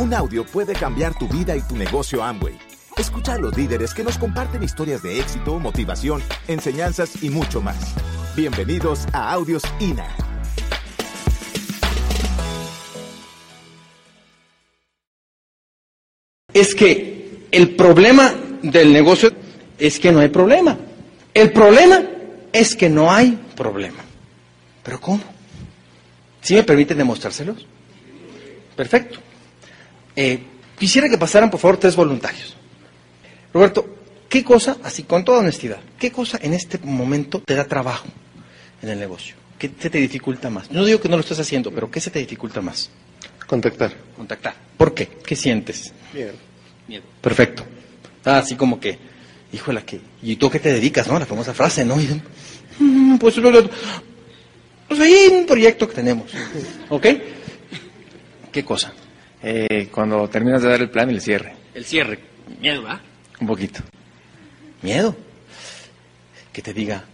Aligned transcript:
Un 0.00 0.14
audio 0.14 0.46
puede 0.46 0.72
cambiar 0.72 1.12
tu 1.18 1.28
vida 1.28 1.54
y 1.54 1.60
tu 1.60 1.76
negocio 1.76 2.24
Amway. 2.24 2.58
Escucha 2.96 3.34
a 3.34 3.38
los 3.38 3.54
líderes 3.54 3.92
que 3.92 4.02
nos 4.02 4.16
comparten 4.16 4.62
historias 4.62 5.02
de 5.02 5.20
éxito, 5.20 5.58
motivación, 5.58 6.22
enseñanzas 6.48 7.22
y 7.22 7.28
mucho 7.28 7.60
más. 7.60 7.76
Bienvenidos 8.34 9.06
a 9.12 9.30
Audios 9.30 9.62
INA. 9.78 10.08
Es 16.54 16.74
que 16.74 17.48
el 17.50 17.76
problema 17.76 18.32
del 18.62 18.94
negocio 18.94 19.30
es 19.78 20.00
que 20.00 20.12
no 20.12 20.20
hay 20.20 20.28
problema. 20.28 20.78
El 21.34 21.52
problema 21.52 22.02
es 22.54 22.74
que 22.74 22.88
no 22.88 23.12
hay 23.12 23.38
problema. 23.54 24.02
¿Pero 24.82 24.98
cómo? 24.98 25.20
¿Sí 26.40 26.54
me 26.54 26.62
permiten 26.62 26.96
demostrárselos? 26.96 27.66
Perfecto. 28.74 29.20
Eh, 30.16 30.40
quisiera 30.78 31.08
que 31.08 31.18
pasaran, 31.18 31.50
por 31.50 31.60
favor, 31.60 31.76
tres 31.78 31.96
voluntarios. 31.96 32.56
Roberto, 33.52 33.96
¿qué 34.28 34.44
cosa, 34.44 34.76
así 34.82 35.02
con 35.04 35.24
toda 35.24 35.40
honestidad, 35.40 35.78
qué 35.98 36.10
cosa 36.12 36.38
en 36.42 36.52
este 36.54 36.78
momento 36.78 37.40
te 37.44 37.54
da 37.54 37.64
trabajo 37.64 38.06
en 38.82 38.88
el 38.88 38.98
negocio? 38.98 39.34
¿Qué 39.58 39.70
se 39.78 39.90
te 39.90 39.98
dificulta 39.98 40.48
más? 40.50 40.70
No 40.70 40.84
digo 40.84 41.00
que 41.00 41.08
no 41.08 41.16
lo 41.16 41.20
estés 41.22 41.38
haciendo, 41.40 41.70
pero 41.70 41.90
¿qué 41.90 42.00
se 42.00 42.10
te 42.10 42.18
dificulta 42.18 42.60
más? 42.60 42.90
Contactar. 43.46 43.92
Contactar. 44.16 44.54
¿Por 44.76 44.94
qué? 44.94 45.08
¿Qué 45.26 45.36
sientes? 45.36 45.92
Miedo. 46.14 46.32
Miedo. 46.88 47.02
Perfecto. 47.20 47.64
Ah, 48.24 48.38
así 48.38 48.54
como 48.54 48.78
que, 48.80 48.98
híjole, 49.52 49.82
que, 49.84 50.00
¿y 50.22 50.36
tú 50.36 50.46
a 50.46 50.50
qué 50.50 50.60
te 50.60 50.72
dedicas, 50.72 51.08
no? 51.08 51.18
La 51.18 51.26
famosa 51.26 51.52
frase, 51.52 51.84
¿no? 51.84 52.00
Y, 52.00 52.22
"Mm, 52.78 53.18
pues, 53.18 53.34
pues 54.88 55.00
ahí 55.00 55.28
un 55.32 55.46
proyecto 55.46 55.86
que 55.88 55.94
tenemos. 55.94 56.30
¿Ok? 56.88 57.06
¿Qué 58.52 58.64
cosa? 58.64 58.92
Eh, 59.42 59.88
cuando 59.92 60.28
terminas 60.28 60.62
de 60.62 60.68
dar 60.68 60.80
el 60.80 60.90
plan 60.90 61.10
y 61.10 61.14
el 61.14 61.20
cierre. 61.20 61.54
El 61.74 61.84
cierre. 61.84 62.18
Miedo, 62.60 62.84
¿ah? 62.86 63.00
Un 63.40 63.46
poquito. 63.46 63.80
Miedo. 64.82 65.16
Que 66.52 66.60
te 66.62 66.74
diga, 66.74 67.04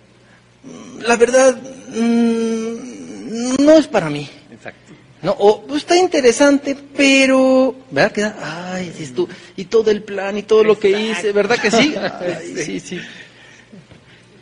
"Mm, 0.65 1.01
la 1.03 1.17
verdad, 1.17 1.57
mm, 1.89 3.65
no 3.65 3.73
es 3.79 3.87
para 3.87 4.09
mí. 4.11 4.29
Exacto. 4.51 4.93
No, 5.23 5.33
o 5.39 5.63
pues, 5.67 5.83
está 5.83 5.97
interesante, 5.97 6.77
pero 6.97 7.77
¿verdad 7.91 8.13
que 8.13 8.21
da? 8.23 8.73
Ay, 8.75 8.93
sí, 8.97 9.07
tú 9.15 9.29
y 9.57 9.65
todo 9.67 9.91
el 9.91 10.03
plan 10.03 10.37
y 10.39 10.43
todo 10.43 10.63
lo 10.65 10.79
que 10.79 10.91
hice, 10.91 11.33
¿verdad 11.33 11.59
que 11.59 11.71
sí? 11.71 11.95
Ay, 12.21 12.55
sí, 12.65 12.81
sí. 12.81 13.01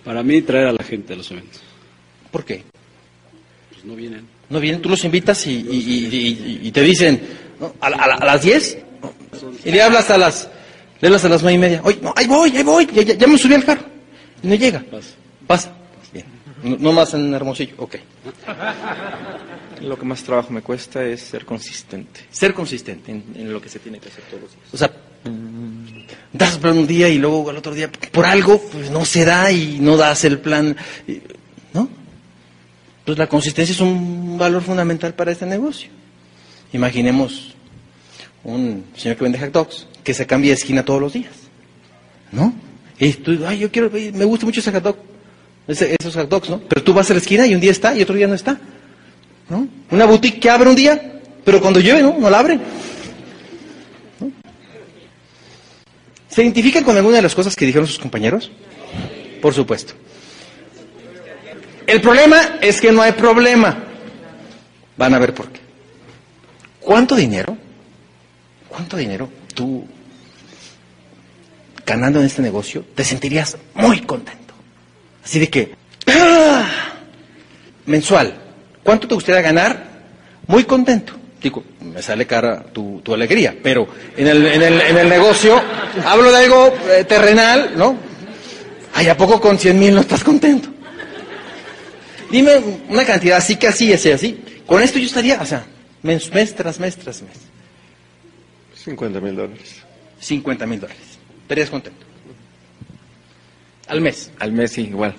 Para 0.04 0.22
mí, 0.22 0.42
traer 0.42 0.66
a 0.68 0.72
la 0.72 0.84
gente 0.84 1.12
a 1.14 1.16
los 1.16 1.30
eventos. 1.30 1.62
¿Por 2.30 2.44
qué? 2.44 2.62
Pues 3.70 3.84
no 3.84 3.94
vienen. 3.94 4.26
No 4.50 4.60
vienen, 4.60 4.82
tú 4.82 4.88
los 4.90 5.02
invitas 5.04 5.46
y, 5.46 5.52
y- 5.52 5.56
y- 5.56 6.60
y- 6.62 6.68
y 6.68 6.70
te 6.72 6.82
dicen 6.82 7.20
¿no? 7.60 7.74
¿A, 7.80 7.86
a 7.88 8.14
a 8.16 8.24
las 8.24 8.42
10 8.42 8.78
y 9.64 9.70
le 9.70 9.82
hablas 9.82 10.10
a 10.10 10.18
las 10.18 10.48
le 11.00 11.08
hablas 11.08 11.24
a 11.24 11.28
las 11.28 11.42
nueve 11.42 11.54
y 11.56 11.58
media. 11.58 11.80
Oye, 11.84 11.98
no, 12.00 12.14
ahí 12.16 12.26
voy, 12.26 12.56
ahí 12.56 12.62
voy, 12.62 12.86
ya, 12.86 13.02
ya- 13.02 13.14
ya 13.14 13.26
me 13.26 13.36
subí 13.36 13.54
al 13.54 13.64
carro. 13.64 13.82
Y 14.42 14.46
no 14.48 14.54
llega. 14.54 14.82
Pasa. 14.90 15.08
Pasa. 15.46 15.72
Bien. 16.12 16.24
No, 16.62 16.76
no 16.78 16.92
más 16.92 17.12
en 17.14 17.34
Hermosillo. 17.34 17.74
Ok. 17.78 17.96
Lo 19.82 19.98
que 19.98 20.04
más 20.06 20.22
trabajo 20.22 20.50
me 20.50 20.62
cuesta 20.62 21.04
es 21.04 21.20
ser 21.20 21.44
consistente. 21.44 22.20
Ser 22.30 22.54
consistente 22.54 23.10
en, 23.12 23.24
en 23.34 23.52
lo 23.52 23.60
que 23.60 23.68
se 23.68 23.78
tiene 23.80 23.98
que 23.98 24.08
hacer 24.08 24.22
todos 24.30 24.42
los 24.44 24.50
días. 24.52 24.64
O 24.72 24.76
sea, 24.78 24.90
das 26.32 26.56
plan 26.58 26.78
un 26.78 26.86
día 26.86 27.08
y 27.08 27.18
luego 27.18 27.50
al 27.50 27.56
otro 27.58 27.74
día, 27.74 27.90
por 28.12 28.24
algo, 28.24 28.58
pues 28.72 28.90
no 28.90 29.04
se 29.04 29.24
da 29.26 29.50
y 29.52 29.78
no 29.80 29.96
das 29.98 30.24
el 30.24 30.38
plan. 30.38 30.74
¿No? 31.74 31.88
Pues 33.04 33.18
la 33.18 33.26
consistencia 33.26 33.72
es 33.74 33.80
un 33.80 34.38
valor 34.38 34.62
fundamental 34.62 35.12
para 35.14 35.32
este 35.32 35.44
negocio. 35.44 35.90
Imaginemos 36.74 37.54
un 38.42 38.84
señor 38.96 39.16
que 39.16 39.22
vende 39.22 39.38
hot 39.38 39.52
dogs, 39.52 39.86
que 40.02 40.12
se 40.12 40.26
cambia 40.26 40.50
de 40.50 40.54
esquina 40.56 40.84
todos 40.84 41.00
los 41.00 41.12
días. 41.12 41.32
¿No? 42.32 42.52
Y 42.98 43.12
tú, 43.12 43.38
ay, 43.46 43.60
yo 43.60 43.70
quiero, 43.70 43.90
me 43.92 44.24
gusta 44.24 44.44
mucho 44.44 44.58
ese 44.58 44.72
hot 44.72 44.82
dog, 44.82 44.96
esos 45.68 46.16
hot 46.16 46.28
dogs, 46.28 46.50
¿no? 46.50 46.60
Pero 46.68 46.82
tú 46.82 46.92
vas 46.92 47.08
a 47.10 47.14
la 47.14 47.20
esquina 47.20 47.46
y 47.46 47.54
un 47.54 47.60
día 47.60 47.70
está 47.70 47.96
y 47.96 48.02
otro 48.02 48.16
día 48.16 48.26
no 48.26 48.34
está. 48.34 48.58
¿no? 49.48 49.68
Una 49.92 50.04
boutique 50.04 50.40
que 50.40 50.50
abre 50.50 50.68
un 50.68 50.74
día, 50.74 51.20
pero 51.44 51.60
cuando 51.60 51.78
llueve, 51.78 52.02
¿no? 52.02 52.16
No 52.18 52.28
la 52.28 52.40
abre. 52.40 52.58
¿Se 56.28 56.42
identifican 56.42 56.82
con 56.82 56.96
alguna 56.96 57.16
de 57.16 57.22
las 57.22 57.36
cosas 57.36 57.54
que 57.54 57.66
dijeron 57.66 57.86
sus 57.86 58.00
compañeros? 58.00 58.50
Por 59.40 59.54
supuesto. 59.54 59.94
El 61.86 62.00
problema 62.00 62.58
es 62.60 62.80
que 62.80 62.90
no 62.90 63.00
hay 63.00 63.12
problema. 63.12 63.84
Van 64.96 65.14
a 65.14 65.20
ver 65.20 65.32
por 65.32 65.50
qué. 65.50 65.63
¿Cuánto 66.84 67.16
dinero? 67.16 67.56
¿Cuánto 68.68 68.96
dinero 68.96 69.28
tú 69.54 69.86
ganando 71.86 72.20
en 72.20 72.26
este 72.26 72.42
negocio 72.42 72.84
te 72.94 73.02
sentirías 73.04 73.56
muy 73.74 74.02
contento? 74.02 74.52
Así 75.24 75.38
de 75.38 75.48
que 75.48 75.74
¡ah! 76.08 76.66
mensual. 77.86 78.34
¿Cuánto 78.82 79.08
te 79.08 79.14
gustaría 79.14 79.40
ganar? 79.40 79.82
Muy 80.46 80.64
contento. 80.64 81.14
Digo, 81.42 81.64
me 81.80 82.02
sale 82.02 82.26
cara 82.26 82.62
tu, 82.72 83.00
tu 83.02 83.14
alegría, 83.14 83.56
pero 83.62 83.88
en 84.16 84.26
el, 84.26 84.46
en, 84.46 84.62
el, 84.62 84.80
en 84.80 84.98
el 84.98 85.08
negocio 85.08 85.60
hablo 86.04 86.30
de 86.30 86.38
algo 86.38 86.74
eh, 86.90 87.04
terrenal, 87.04 87.72
¿no? 87.76 87.96
Ay, 88.94 89.08
¿a 89.08 89.16
poco 89.16 89.40
con 89.40 89.58
100 89.58 89.78
mil 89.78 89.94
no 89.94 90.00
estás 90.02 90.22
contento? 90.22 90.68
Dime 92.30 92.56
una 92.88 93.04
cantidad 93.04 93.38
así 93.38 93.56
que 93.56 93.68
así, 93.68 93.92
así, 93.92 94.10
así. 94.10 94.42
Con 94.66 94.82
esto 94.82 94.98
yo 94.98 95.06
estaría, 95.06 95.40
o 95.40 95.46
sea, 95.46 95.64
mes, 96.04 96.32
mes 96.32 96.54
tras 96.54 96.78
mes 96.78 96.96
tras 96.96 97.22
mes. 97.22 97.36
50 98.76 99.20
mil 99.20 99.34
dólares. 99.34 99.82
50 100.20 100.66
mil 100.66 100.80
dólares. 100.80 101.18
Estarías 101.42 101.70
contento. 101.70 102.04
Al 103.88 104.00
mes. 104.00 104.30
Al 104.38 104.52
mes 104.52 104.72
sí, 104.72 104.82
igual. 104.82 105.14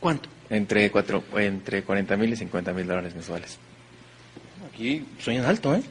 ¿Cuánto? 0.00 0.28
Entre, 0.50 0.90
cuatro, 0.90 1.24
entre 1.36 1.82
40 1.82 2.16
mil 2.16 2.32
y 2.32 2.36
50 2.36 2.72
mil 2.72 2.86
dólares 2.86 3.14
mensuales. 3.14 3.58
Aquí 4.68 5.04
sueñan 5.18 5.46
alto, 5.46 5.74
¿eh? 5.74 5.82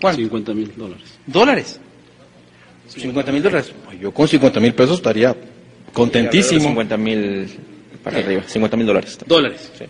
¿Cuánto? 0.00 0.20
50 0.20 0.54
mil 0.54 0.72
dólares. 0.76 1.08
¿Dólares? 1.26 1.80
50 2.88 3.32
mil 3.32 3.42
dólares. 3.42 3.72
Yo 4.00 4.12
con 4.12 4.28
50 4.28 4.60
mil 4.60 4.74
pesos 4.74 4.96
estaría 4.98 5.34
contentísimo. 5.92 6.60
50 6.60 6.96
mil 6.96 7.48
para 8.02 8.18
arriba. 8.18 8.42
50 8.46 8.76
mil 8.76 8.86
dólares. 8.86 9.18
Dólares. 9.26 9.70
Sí. 9.78 9.84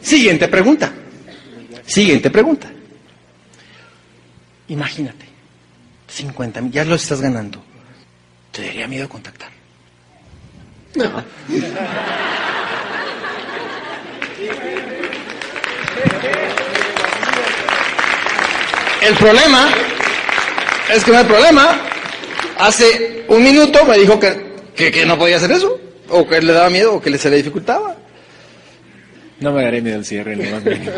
Siguiente 0.00 0.48
pregunta. 0.48 0.92
Siguiente 1.84 2.30
pregunta. 2.30 2.70
Imagínate, 4.68 5.26
50 6.08 6.60
mil, 6.60 6.72
ya 6.72 6.84
lo 6.84 6.94
estás 6.94 7.20
ganando. 7.20 7.62
¿Te 8.52 8.62
daría 8.66 8.86
miedo 8.88 9.08
contactar? 9.08 9.50
El 19.02 19.14
problema 19.14 19.68
es 20.92 21.04
que 21.04 21.10
no 21.12 21.18
hay 21.18 21.24
problema. 21.24 21.80
Hace 22.58 23.24
un 23.28 23.42
minuto 23.42 23.84
me 23.84 23.98
dijo 23.98 24.18
que, 24.18 24.54
que, 24.74 24.90
que 24.90 25.04
no 25.06 25.18
podía 25.18 25.36
hacer 25.36 25.52
eso, 25.52 25.78
o 26.08 26.26
que 26.26 26.40
le 26.40 26.52
daba 26.52 26.70
miedo, 26.70 26.94
o 26.94 27.02
que 27.02 27.10
le, 27.10 27.18
se 27.18 27.30
le 27.30 27.36
dificultaba. 27.36 27.94
No 29.40 29.52
me 29.52 29.62
daré 29.62 29.82
miedo 29.82 29.98
el 29.98 30.04
cierre, 30.04 30.34
ni 30.34 30.50
más 30.50 30.64
mínimo. 30.64 30.92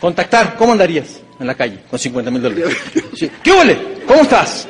Contactar, 0.00 0.56
¿cómo 0.56 0.72
andarías 0.72 1.20
en 1.40 1.46
la 1.46 1.54
calle 1.54 1.80
con 1.90 1.98
50 1.98 2.30
mil 2.30 2.42
dólares? 2.42 2.76
Sí. 3.16 3.30
¿Qué 3.42 3.50
huele? 3.52 3.78
¿Cómo 4.06 4.22
estás? 4.22 4.66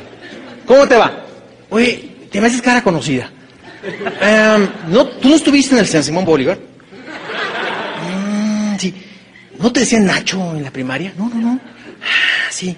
¿Cómo 0.66 0.86
te 0.88 0.96
va? 0.96 1.24
Oye, 1.70 2.10
te 2.30 2.40
me 2.40 2.46
haces 2.46 2.62
cara 2.62 2.82
conocida. 2.82 3.30
Em, 4.20 4.68
¿no, 4.88 5.06
¿Tú 5.06 5.28
no 5.28 5.36
estuviste 5.36 5.74
en 5.74 5.80
el 5.80 5.86
San 5.86 6.02
Simón 6.02 6.24
Bolívar? 6.24 6.58
Mm, 8.10 8.76
sí. 8.78 8.94
¿No 9.58 9.72
te 9.72 9.80
decían 9.80 10.06
Nacho 10.06 10.56
en 10.56 10.62
la 10.62 10.70
primaria? 10.70 11.12
No, 11.16 11.28
no, 11.28 11.36
no. 11.36 11.60
Ah, 12.02 12.48
sí. 12.50 12.76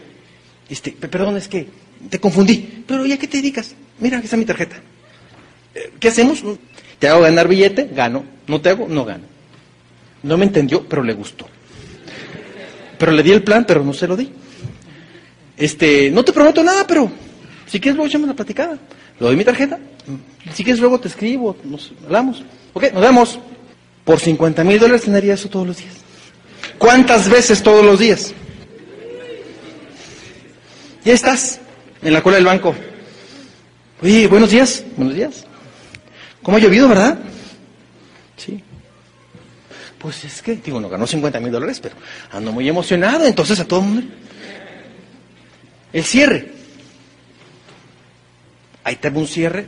Este, 0.68 0.92
pe- 0.92 1.08
perdón, 1.08 1.36
es 1.36 1.48
que 1.48 1.68
te 2.08 2.18
confundí. 2.18 2.84
Pero 2.86 3.06
¿ya 3.06 3.16
qué 3.18 3.26
te 3.28 3.36
dedicas? 3.38 3.74
Mira, 3.98 4.18
aquí 4.18 4.24
está 4.26 4.36
mi 4.36 4.44
tarjeta. 4.44 4.76
Eh, 5.74 5.92
¿Qué 6.00 6.08
hacemos? 6.08 6.42
Te 6.98 7.08
hago 7.08 7.20
ganar 7.22 7.48
billete, 7.48 7.88
gano. 7.92 8.24
No 8.46 8.60
te 8.60 8.70
hago, 8.70 8.86
no 8.88 9.04
gano. 9.04 9.24
No 10.22 10.36
me 10.36 10.44
entendió, 10.44 10.86
pero 10.88 11.02
le 11.02 11.12
gustó. 11.14 11.48
Pero 13.00 13.12
le 13.12 13.22
di 13.22 13.32
el 13.32 13.42
plan, 13.42 13.64
pero 13.66 13.82
no 13.82 13.94
se 13.94 14.06
lo 14.06 14.14
di. 14.14 14.30
Este, 15.56 16.10
no 16.10 16.22
te 16.22 16.34
prometo 16.34 16.62
nada, 16.62 16.86
pero 16.86 17.10
si 17.66 17.80
quieres 17.80 17.96
luego 17.96 18.08
echamos 18.08 18.28
la 18.28 18.34
platicada. 18.34 18.72
Le 19.18 19.26
doy 19.26 19.36
mi 19.36 19.44
tarjeta. 19.44 19.78
Si 20.52 20.62
quieres 20.62 20.80
luego 20.80 21.00
te 21.00 21.08
escribo, 21.08 21.56
nos 21.64 21.92
hablamos. 22.04 22.44
Ok, 22.74 22.92
nos 22.92 23.00
vemos. 23.00 23.38
Por 24.04 24.20
50 24.20 24.64
mil 24.64 24.78
dólares 24.78 25.02
tendría 25.02 25.32
eso 25.32 25.48
todos 25.48 25.66
los 25.66 25.78
días. 25.78 25.94
¿Cuántas 26.76 27.30
veces 27.30 27.62
todos 27.62 27.82
los 27.82 27.98
días? 27.98 28.34
Ya 31.02 31.14
estás 31.14 31.58
en 32.02 32.12
la 32.12 32.22
cola 32.22 32.36
del 32.36 32.44
banco. 32.44 32.74
Oye, 34.02 34.26
buenos 34.26 34.50
días. 34.50 34.84
Buenos 34.94 35.14
días. 35.14 35.46
¿Cómo 36.42 36.58
ha 36.58 36.60
llovido, 36.60 36.86
verdad? 36.86 37.18
Sí. 38.36 38.62
Pues 40.00 40.24
es 40.24 40.40
que, 40.40 40.56
digo, 40.56 40.80
no 40.80 40.88
ganó 40.88 41.06
50 41.06 41.38
mil 41.40 41.52
dólares, 41.52 41.78
pero 41.78 41.94
ando 42.32 42.52
muy 42.52 42.66
emocionado, 42.66 43.26
entonces 43.26 43.60
a 43.60 43.66
todo 43.68 43.80
el 43.80 43.86
mundo. 43.86 44.02
El 45.92 46.04
cierre. 46.04 46.52
Ahí 48.82 48.96
te 48.96 49.08
un 49.10 49.26
cierre 49.26 49.66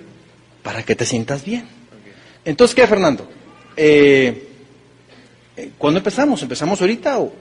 para 0.63 0.83
que 0.85 0.97
te 0.97 1.05
sientas 1.05 1.45
bien. 1.45 1.67
Entonces, 2.47 2.75
¿qué, 2.75 2.87
Fernando? 2.87 3.29
Eh, 3.77 4.49
eh, 5.57 5.71
¿Cuándo 5.77 5.99
empezamos? 5.99 6.41
¿Empezamos 6.43 6.81
ahorita 6.81 7.19
o, 7.21 7.35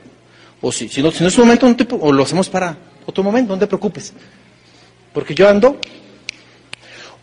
o 0.59 0.71
si, 0.71 0.89
si, 0.89 1.01
no, 1.01 1.11
si 1.11 1.23
no 1.23 1.29
es 1.29 1.37
un 1.37 1.45
momento, 1.45 1.69
no 1.69 1.75
te- 1.77 1.87
o 1.89 2.11
lo 2.11 2.23
hacemos 2.23 2.49
para 2.49 2.75
otro 3.05 3.23
momento, 3.23 3.53
no 3.53 3.59
te 3.59 3.67
preocupes. 3.67 4.11
Porque 5.13 5.33
yo 5.33 5.47
ando. 5.47 5.79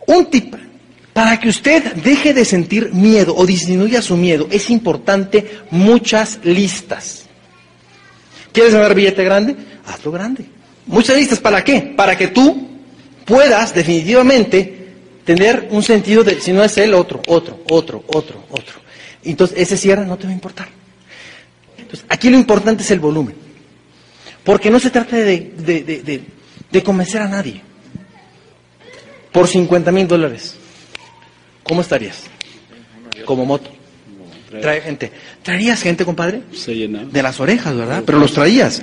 Un 0.07 0.25
tip 0.31 0.55
para 1.19 1.37
que 1.37 1.49
usted 1.49 1.95
deje 1.95 2.33
de 2.33 2.45
sentir 2.45 2.93
miedo 2.93 3.35
o 3.35 3.45
disminuya 3.45 4.01
su 4.01 4.15
miedo, 4.15 4.47
es 4.49 4.69
importante 4.69 5.59
muchas 5.69 6.39
listas. 6.45 7.25
¿Quieres 8.53 8.73
ganar 8.73 8.95
billete 8.95 9.21
grande? 9.25 9.53
Hazlo 9.85 10.13
grande. 10.13 10.45
Muchas 10.85 11.17
listas, 11.17 11.39
¿para 11.41 11.61
qué? 11.61 11.93
Para 11.93 12.17
que 12.17 12.29
tú 12.29 12.69
puedas 13.25 13.73
definitivamente 13.73 14.93
tener 15.25 15.67
un 15.71 15.83
sentido 15.83 16.23
de, 16.23 16.39
si 16.39 16.53
no 16.53 16.63
es 16.63 16.77
él, 16.77 16.93
otro, 16.93 17.21
otro, 17.27 17.59
otro, 17.69 18.01
otro, 18.07 18.45
otro. 18.49 18.75
Entonces, 19.21 19.57
ese 19.59 19.75
cierre 19.75 20.05
no 20.05 20.17
te 20.17 20.23
va 20.23 20.29
a 20.29 20.33
importar. 20.35 20.69
Entonces, 21.77 22.05
aquí 22.07 22.29
lo 22.29 22.37
importante 22.37 22.81
es 22.83 22.91
el 22.91 23.01
volumen. 23.01 23.35
Porque 24.45 24.69
no 24.71 24.79
se 24.79 24.89
trata 24.89 25.17
de, 25.17 25.51
de- 25.57 25.83
de- 25.83 26.01
de- 26.01 26.21
de 26.71 26.81
convencer 26.81 27.21
a 27.21 27.27
nadie. 27.27 27.61
Por 29.33 29.49
50 29.49 29.91
mil 29.91 30.07
dólares, 30.07 30.55
¿cómo 31.69 31.81
estarías? 31.81 32.23
Como 33.25 33.45
moto. 33.45 33.69
Trae 34.49 34.81
gente. 34.81 35.11
¿Traerías 35.43 35.81
gente, 35.81 36.03
compadre? 36.03 36.41
Se 36.51 36.73
llena. 36.73 37.05
De 37.05 37.21
las 37.21 37.39
orejas, 37.39 37.75
¿verdad? 37.75 38.01
Pero 38.03 38.17
los 38.17 38.33
traías. 38.33 38.81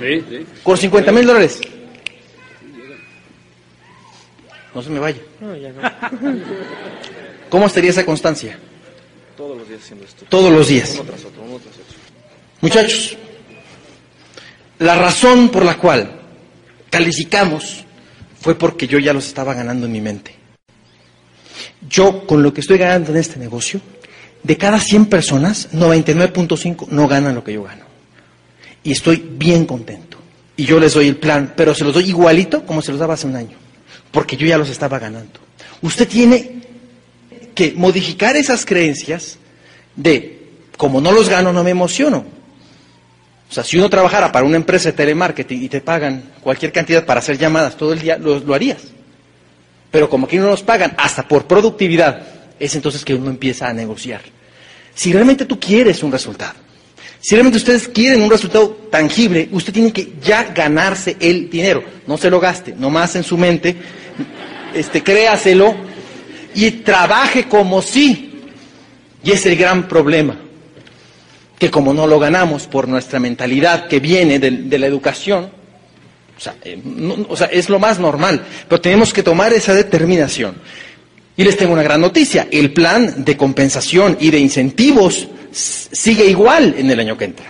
Sí, 0.00 0.24
sí. 0.28 0.46
Por 0.64 0.78
50 0.78 1.12
mil 1.12 1.26
dólares. 1.26 1.60
No 4.74 4.82
se 4.82 4.90
me 4.90 4.98
vaya. 4.98 5.20
No, 5.40 5.54
ya 5.54 5.70
no. 5.70 5.82
¿Cómo 7.50 7.66
estaría 7.66 7.90
esa 7.90 8.06
constancia? 8.06 8.58
Todos 9.36 9.58
los 9.58 9.68
días 9.68 9.82
haciendo 9.82 10.04
esto. 10.06 10.24
Todos 10.28 10.50
los 10.50 10.66
días. 10.66 10.94
Uno 10.94 11.04
tras 11.04 11.24
otro, 11.24 11.42
uno 11.42 11.58
tras 11.58 11.74
otro. 11.74 11.96
Muchachos, 12.62 13.16
la 14.78 14.96
razón 14.96 15.50
por 15.50 15.64
la 15.64 15.76
cual 15.76 16.20
calificamos 16.88 17.84
fue 18.40 18.54
porque 18.54 18.86
yo 18.86 18.98
ya 18.98 19.12
los 19.12 19.26
estaba 19.26 19.52
ganando 19.52 19.84
en 19.84 19.92
mi 19.92 20.00
mente. 20.00 20.43
Yo, 21.88 22.26
con 22.26 22.42
lo 22.42 22.52
que 22.52 22.60
estoy 22.60 22.78
ganando 22.78 23.10
en 23.10 23.18
este 23.18 23.38
negocio, 23.38 23.80
de 24.42 24.56
cada 24.56 24.78
100 24.78 25.06
personas, 25.06 25.72
99.5 25.72 26.88
no 26.88 27.08
ganan 27.08 27.34
lo 27.34 27.42
que 27.42 27.54
yo 27.54 27.64
gano. 27.64 27.84
Y 28.82 28.92
estoy 28.92 29.16
bien 29.16 29.64
contento. 29.64 30.18
Y 30.56 30.64
yo 30.66 30.78
les 30.78 30.94
doy 30.94 31.08
el 31.08 31.16
plan, 31.16 31.54
pero 31.56 31.74
se 31.74 31.84
los 31.84 31.94
doy 31.94 32.08
igualito 32.08 32.64
como 32.64 32.82
se 32.82 32.92
los 32.92 33.00
daba 33.00 33.14
hace 33.14 33.26
un 33.26 33.36
año, 33.36 33.56
porque 34.12 34.36
yo 34.36 34.46
ya 34.46 34.58
los 34.58 34.68
estaba 34.68 34.98
ganando. 34.98 35.40
Usted 35.82 36.06
tiene 36.06 36.62
que 37.54 37.72
modificar 37.76 38.36
esas 38.36 38.64
creencias 38.64 39.38
de, 39.96 40.48
como 40.76 41.00
no 41.00 41.10
los 41.10 41.28
gano, 41.28 41.52
no 41.52 41.64
me 41.64 41.70
emociono. 41.70 42.24
O 43.50 43.52
sea, 43.52 43.64
si 43.64 43.78
uno 43.78 43.88
trabajara 43.88 44.30
para 44.30 44.46
una 44.46 44.56
empresa 44.56 44.90
de 44.90 44.96
telemarketing 44.96 45.62
y 45.62 45.68
te 45.68 45.80
pagan 45.80 46.30
cualquier 46.40 46.72
cantidad 46.72 47.04
para 47.04 47.20
hacer 47.20 47.38
llamadas 47.38 47.76
todo 47.76 47.92
el 47.92 48.00
día, 48.00 48.18
lo, 48.18 48.38
lo 48.40 48.54
harías. 48.54 48.82
Pero 49.94 50.10
como 50.10 50.26
aquí 50.26 50.38
no 50.38 50.46
nos 50.46 50.64
pagan 50.64 50.92
hasta 50.98 51.22
por 51.28 51.46
productividad, 51.46 52.20
es 52.58 52.74
entonces 52.74 53.04
que 53.04 53.14
uno 53.14 53.30
empieza 53.30 53.68
a 53.68 53.72
negociar. 53.72 54.22
Si 54.92 55.12
realmente 55.12 55.44
tú 55.44 55.60
quieres 55.60 56.02
un 56.02 56.10
resultado, 56.10 56.54
si 57.20 57.36
realmente 57.36 57.58
ustedes 57.58 57.86
quieren 57.86 58.20
un 58.20 58.28
resultado 58.28 58.70
tangible, 58.90 59.48
usted 59.52 59.72
tiene 59.72 59.92
que 59.92 60.14
ya 60.20 60.52
ganarse 60.52 61.16
el 61.20 61.48
dinero. 61.48 61.84
No 62.08 62.18
se 62.18 62.28
lo 62.28 62.40
gaste, 62.40 62.74
nomás 62.76 63.14
en 63.14 63.22
su 63.22 63.38
mente, 63.38 63.76
este, 64.74 65.00
créaselo 65.00 65.76
y 66.56 66.72
trabaje 66.72 67.46
como 67.46 67.80
si. 67.80 68.32
Y 69.22 69.30
es 69.30 69.46
el 69.46 69.54
gran 69.54 69.86
problema 69.86 70.36
que 71.56 71.70
como 71.70 71.94
no 71.94 72.08
lo 72.08 72.18
ganamos 72.18 72.66
por 72.66 72.88
nuestra 72.88 73.20
mentalidad 73.20 73.86
que 73.86 74.00
viene 74.00 74.40
de 74.40 74.76
la 74.76 74.86
educación, 74.86 75.50
o 76.36 76.40
sea, 76.40 76.56
eh, 76.64 76.80
no- 76.84 77.26
o 77.28 77.36
sea, 77.36 77.46
es 77.48 77.68
lo 77.68 77.78
más 77.78 77.98
normal, 77.98 78.44
pero 78.68 78.80
tenemos 78.80 79.12
que 79.12 79.22
tomar 79.22 79.52
esa 79.52 79.72
determinación. 79.74 80.56
Y 81.36 81.42
les 81.44 81.56
tengo 81.56 81.72
una 81.72 81.82
gran 81.82 82.00
noticia, 82.00 82.46
el 82.50 82.72
plan 82.72 83.24
de 83.24 83.36
compensación 83.36 84.16
y 84.20 84.30
de 84.30 84.38
incentivos 84.38 85.26
sigue 85.52 86.26
igual 86.26 86.74
en 86.78 86.90
el 86.90 87.00
año 87.00 87.16
que 87.18 87.24
entra. 87.24 87.46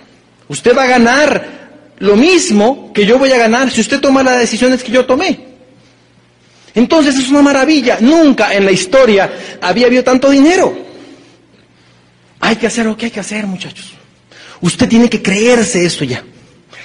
Usted 0.48 0.76
va 0.76 0.84
a 0.84 0.86
ganar 0.86 1.64
lo 1.98 2.16
mismo 2.16 2.92
que 2.92 3.06
yo 3.06 3.18
voy 3.18 3.30
a 3.32 3.38
ganar 3.38 3.70
si 3.70 3.80
usted 3.80 4.00
toma 4.00 4.22
las 4.22 4.38
decisiones 4.38 4.82
que 4.82 4.92
yo 4.92 5.04
tomé. 5.06 5.38
Entonces 6.74 7.16
es 7.16 7.28
una 7.28 7.40
maravilla, 7.42 7.98
nunca 8.00 8.52
en 8.54 8.64
la 8.64 8.72
historia 8.72 9.30
había 9.60 9.86
habido 9.86 10.02
tanto 10.02 10.28
dinero. 10.30 10.76
Hay 12.40 12.56
que 12.56 12.66
hacer 12.66 12.84
lo 12.86 12.96
que 12.96 13.06
hay 13.06 13.10
que 13.10 13.20
hacer, 13.20 13.46
muchachos. 13.46 13.92
Usted 14.60 14.88
tiene 14.88 15.08
que 15.08 15.22
creerse 15.22 15.84
eso 15.84 16.04
ya. 16.04 16.22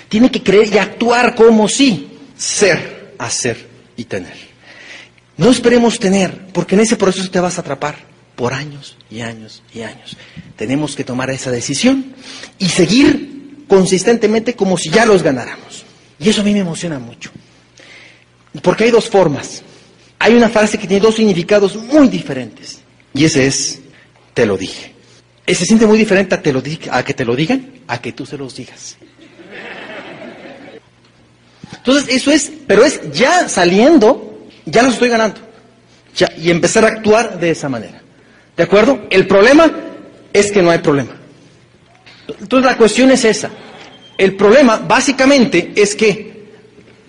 Tiene 0.09 0.29
que 0.31 0.41
creer 0.43 0.73
y 0.73 0.77
actuar 0.77 1.35
como 1.35 1.67
si 1.69 2.09
ser, 2.35 3.13
hacer 3.17 3.67
y 3.95 4.03
tener. 4.05 4.33
No 5.37 5.49
esperemos 5.51 5.99
tener, 5.99 6.47
porque 6.51 6.75
en 6.75 6.81
ese 6.81 6.97
proceso 6.97 7.29
te 7.29 7.39
vas 7.39 7.57
a 7.57 7.61
atrapar 7.61 7.95
por 8.35 8.53
años 8.53 8.97
y 9.09 9.21
años 9.21 9.61
y 9.73 9.81
años. 9.81 10.17
Tenemos 10.55 10.95
que 10.95 11.03
tomar 11.03 11.29
esa 11.29 11.51
decisión 11.51 12.13
y 12.57 12.67
seguir 12.69 13.63
consistentemente 13.67 14.55
como 14.55 14.77
si 14.77 14.89
ya 14.89 15.05
los 15.05 15.23
ganáramos. 15.23 15.85
Y 16.19 16.29
eso 16.29 16.41
a 16.41 16.43
mí 16.43 16.53
me 16.53 16.59
emociona 16.59 16.99
mucho. 16.99 17.31
Porque 18.61 18.85
hay 18.85 18.91
dos 18.91 19.09
formas. 19.09 19.61
Hay 20.17 20.33
una 20.33 20.49
frase 20.49 20.77
que 20.77 20.87
tiene 20.87 21.01
dos 21.05 21.15
significados 21.15 21.75
muy 21.75 22.07
diferentes. 22.09 22.79
Y 23.13 23.23
ese 23.25 23.47
es, 23.47 23.79
te 24.33 24.45
lo 24.45 24.57
dije. 24.57 24.93
Se 25.47 25.65
siente 25.65 25.85
muy 25.87 25.97
diferente 25.97 26.35
a, 26.35 26.41
te 26.41 26.51
lo 26.51 26.61
di- 26.61 26.79
a 26.91 27.03
que 27.03 27.13
te 27.13 27.23
lo 27.25 27.35
digan, 27.35 27.73
a 27.87 28.01
que 28.01 28.11
tú 28.11 28.25
se 28.25 28.37
los 28.37 28.55
digas. 28.55 28.97
Entonces, 31.73 32.15
eso 32.15 32.31
es, 32.31 32.51
pero 32.67 32.83
es 32.83 32.99
ya 33.11 33.47
saliendo, 33.47 34.47
ya 34.65 34.83
los 34.83 34.93
estoy 34.93 35.09
ganando. 35.09 35.39
Ya, 36.15 36.31
y 36.37 36.49
empezar 36.49 36.85
a 36.85 36.89
actuar 36.89 37.39
de 37.39 37.51
esa 37.51 37.69
manera. 37.69 38.01
¿De 38.57 38.63
acuerdo? 38.63 39.07
El 39.09 39.27
problema 39.27 39.71
es 40.33 40.51
que 40.51 40.61
no 40.61 40.71
hay 40.71 40.79
problema. 40.79 41.11
Entonces, 42.27 42.69
la 42.69 42.77
cuestión 42.77 43.11
es 43.11 43.23
esa. 43.25 43.49
El 44.17 44.35
problema, 44.35 44.77
básicamente, 44.77 45.71
es 45.75 45.95
que 45.95 46.43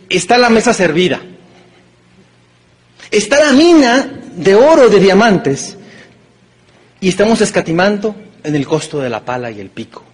está 0.09 0.39
la 0.39 0.51
mesa 0.51 0.73
servida. 0.73 1.21
Está 3.11 3.41
la 3.41 3.53
mina 3.53 4.21
de 4.37 4.55
oro, 4.55 4.89
de 4.89 5.01
diamantes, 5.01 5.77
y 7.01 7.09
estamos 7.09 7.41
escatimando 7.41 8.15
en 8.45 8.55
el 8.55 8.67
costo 8.67 9.01
de 9.01 9.11
la 9.11 9.25
pala 9.25 9.51
y 9.51 9.61
el 9.61 9.71
pico. 9.71 10.05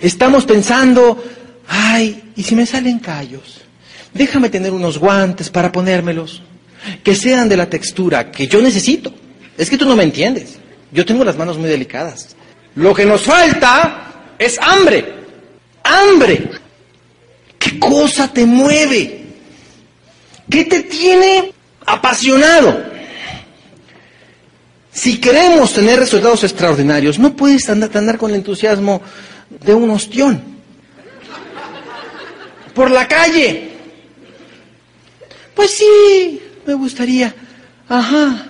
Estamos 0.00 0.44
pensando, 0.44 1.22
ay, 1.68 2.32
¿y 2.36 2.42
si 2.42 2.54
me 2.54 2.66
salen 2.66 2.98
callos? 2.98 3.63
Déjame 4.14 4.48
tener 4.48 4.72
unos 4.72 4.98
guantes 4.98 5.50
para 5.50 5.72
ponérmelos, 5.72 6.40
que 7.02 7.16
sean 7.16 7.48
de 7.48 7.56
la 7.56 7.68
textura 7.68 8.30
que 8.30 8.46
yo 8.46 8.62
necesito. 8.62 9.12
Es 9.58 9.68
que 9.68 9.76
tú 9.76 9.86
no 9.86 9.96
me 9.96 10.04
entiendes. 10.04 10.56
Yo 10.92 11.04
tengo 11.04 11.24
las 11.24 11.36
manos 11.36 11.58
muy 11.58 11.68
delicadas. 11.68 12.36
Lo 12.76 12.94
que 12.94 13.04
nos 13.04 13.22
falta 13.22 14.34
es 14.38 14.58
hambre. 14.60 15.12
Hambre. 15.82 16.50
¿Qué 17.58 17.78
cosa 17.78 18.32
te 18.32 18.46
mueve? 18.46 19.24
¿Qué 20.48 20.64
te 20.64 20.84
tiene 20.84 21.52
apasionado? 21.84 22.94
Si 24.92 25.18
queremos 25.18 25.72
tener 25.72 25.98
resultados 25.98 26.44
extraordinarios, 26.44 27.18
no 27.18 27.34
puedes 27.34 27.68
andar, 27.68 27.90
andar 27.96 28.16
con 28.16 28.30
el 28.30 28.36
entusiasmo 28.36 29.02
de 29.50 29.74
un 29.74 29.90
ostión. 29.90 30.40
Por 32.72 32.92
la 32.92 33.08
calle. 33.08 33.73
Pues 35.54 35.70
sí, 35.70 36.40
me 36.66 36.74
gustaría. 36.74 37.34
Ajá. 37.88 38.46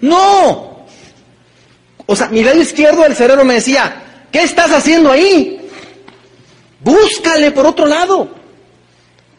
No. 0.00 0.86
O 2.06 2.16
sea, 2.16 2.28
mi 2.28 2.42
lado 2.42 2.60
izquierdo 2.60 3.02
del 3.02 3.16
cerebro 3.16 3.44
me 3.44 3.54
decía, 3.54 4.02
¿qué 4.30 4.42
estás 4.42 4.72
haciendo 4.72 5.10
ahí? 5.10 5.60
Búscale 6.80 7.52
por 7.52 7.66
otro 7.66 7.86
lado. 7.86 8.28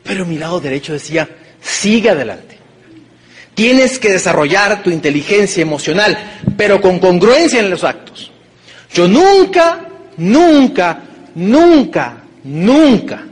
Pero 0.03 0.25
mi 0.25 0.37
lado 0.37 0.59
derecho 0.59 0.93
decía, 0.93 1.29
sigue 1.61 2.09
adelante. 2.09 2.57
Tienes 3.53 3.99
que 3.99 4.13
desarrollar 4.13 4.81
tu 4.81 4.89
inteligencia 4.89 5.61
emocional, 5.61 6.17
pero 6.57 6.81
con 6.81 6.99
congruencia 6.99 7.59
en 7.59 7.69
los 7.69 7.83
actos. 7.83 8.31
Yo 8.93 9.07
nunca, 9.07 9.87
nunca, 10.17 11.01
nunca, 11.35 12.23
nunca 12.43 13.23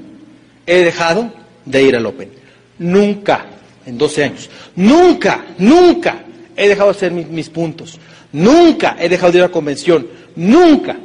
he 0.65 0.83
dejado 0.83 1.33
de 1.65 1.83
ir 1.83 1.95
al 1.95 2.05
Open. 2.05 2.31
Nunca, 2.79 3.45
en 3.85 3.97
12 3.97 4.23
años. 4.23 4.49
Nunca, 4.75 5.45
nunca 5.57 6.23
he 6.55 6.67
dejado 6.67 6.91
de 6.91 6.97
hacer 6.97 7.11
mis, 7.11 7.49
puntos. 7.49 7.99
Nunca 8.31 8.95
he 8.99 9.09
dejado 9.09 9.31
de 9.31 9.37
ir 9.39 9.43
a 9.43 9.49
convención. 9.49 10.07
Nunca. 10.35 10.97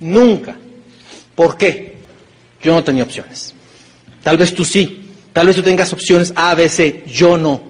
Nunca. 0.00 0.56
¿Por 1.34 1.56
qué? 1.56 1.96
Yo 2.62 2.74
no 2.74 2.84
tenía 2.84 3.04
opciones. 3.04 3.54
Tal 4.22 4.36
vez 4.36 4.54
tú 4.54 4.64
sí. 4.64 5.10
Tal 5.32 5.46
vez 5.46 5.56
tú 5.56 5.62
tengas 5.62 5.92
opciones 5.92 6.32
A, 6.36 6.54
B, 6.54 6.68
C. 6.68 7.04
Yo 7.06 7.38
no. 7.38 7.62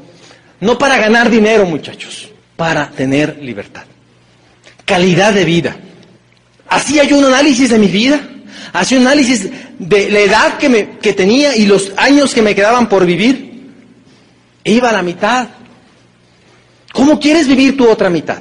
No 0.61 0.78
para 0.78 0.99
ganar 0.99 1.30
dinero, 1.30 1.64
muchachos. 1.66 2.30
Para 2.56 2.90
tener 2.90 3.38
libertad. 3.42 3.85
Calidad 4.85 5.32
de 5.32 5.44
vida. 5.44 5.76
Hacía 6.68 7.04
yo 7.04 7.18
un 7.18 7.26
análisis 7.26 7.71
de 7.71 7.78
mi 7.78 7.88
vida. 7.88 8.21
Hacía 8.73 8.99
un 8.99 9.07
análisis 9.07 9.49
de 9.79 10.11
la 10.11 10.21
edad 10.21 10.59
que, 10.59 10.69
me, 10.69 10.91
que 10.99 11.12
tenía 11.12 11.55
y 11.57 11.67
los 11.67 11.93
años 11.97 12.33
que 12.33 12.41
me 12.41 12.55
quedaban 12.55 12.88
por 12.88 13.05
vivir. 13.05 13.52
E 14.64 14.73
iba 14.73 14.88
a 14.88 14.93
la 14.93 15.02
mitad. 15.02 15.49
¿Cómo 16.93 17.21
quieres 17.21 17.47
vivir 17.47 17.76
tu 17.76 17.88
otra 17.88 18.09
mitad? 18.09 18.41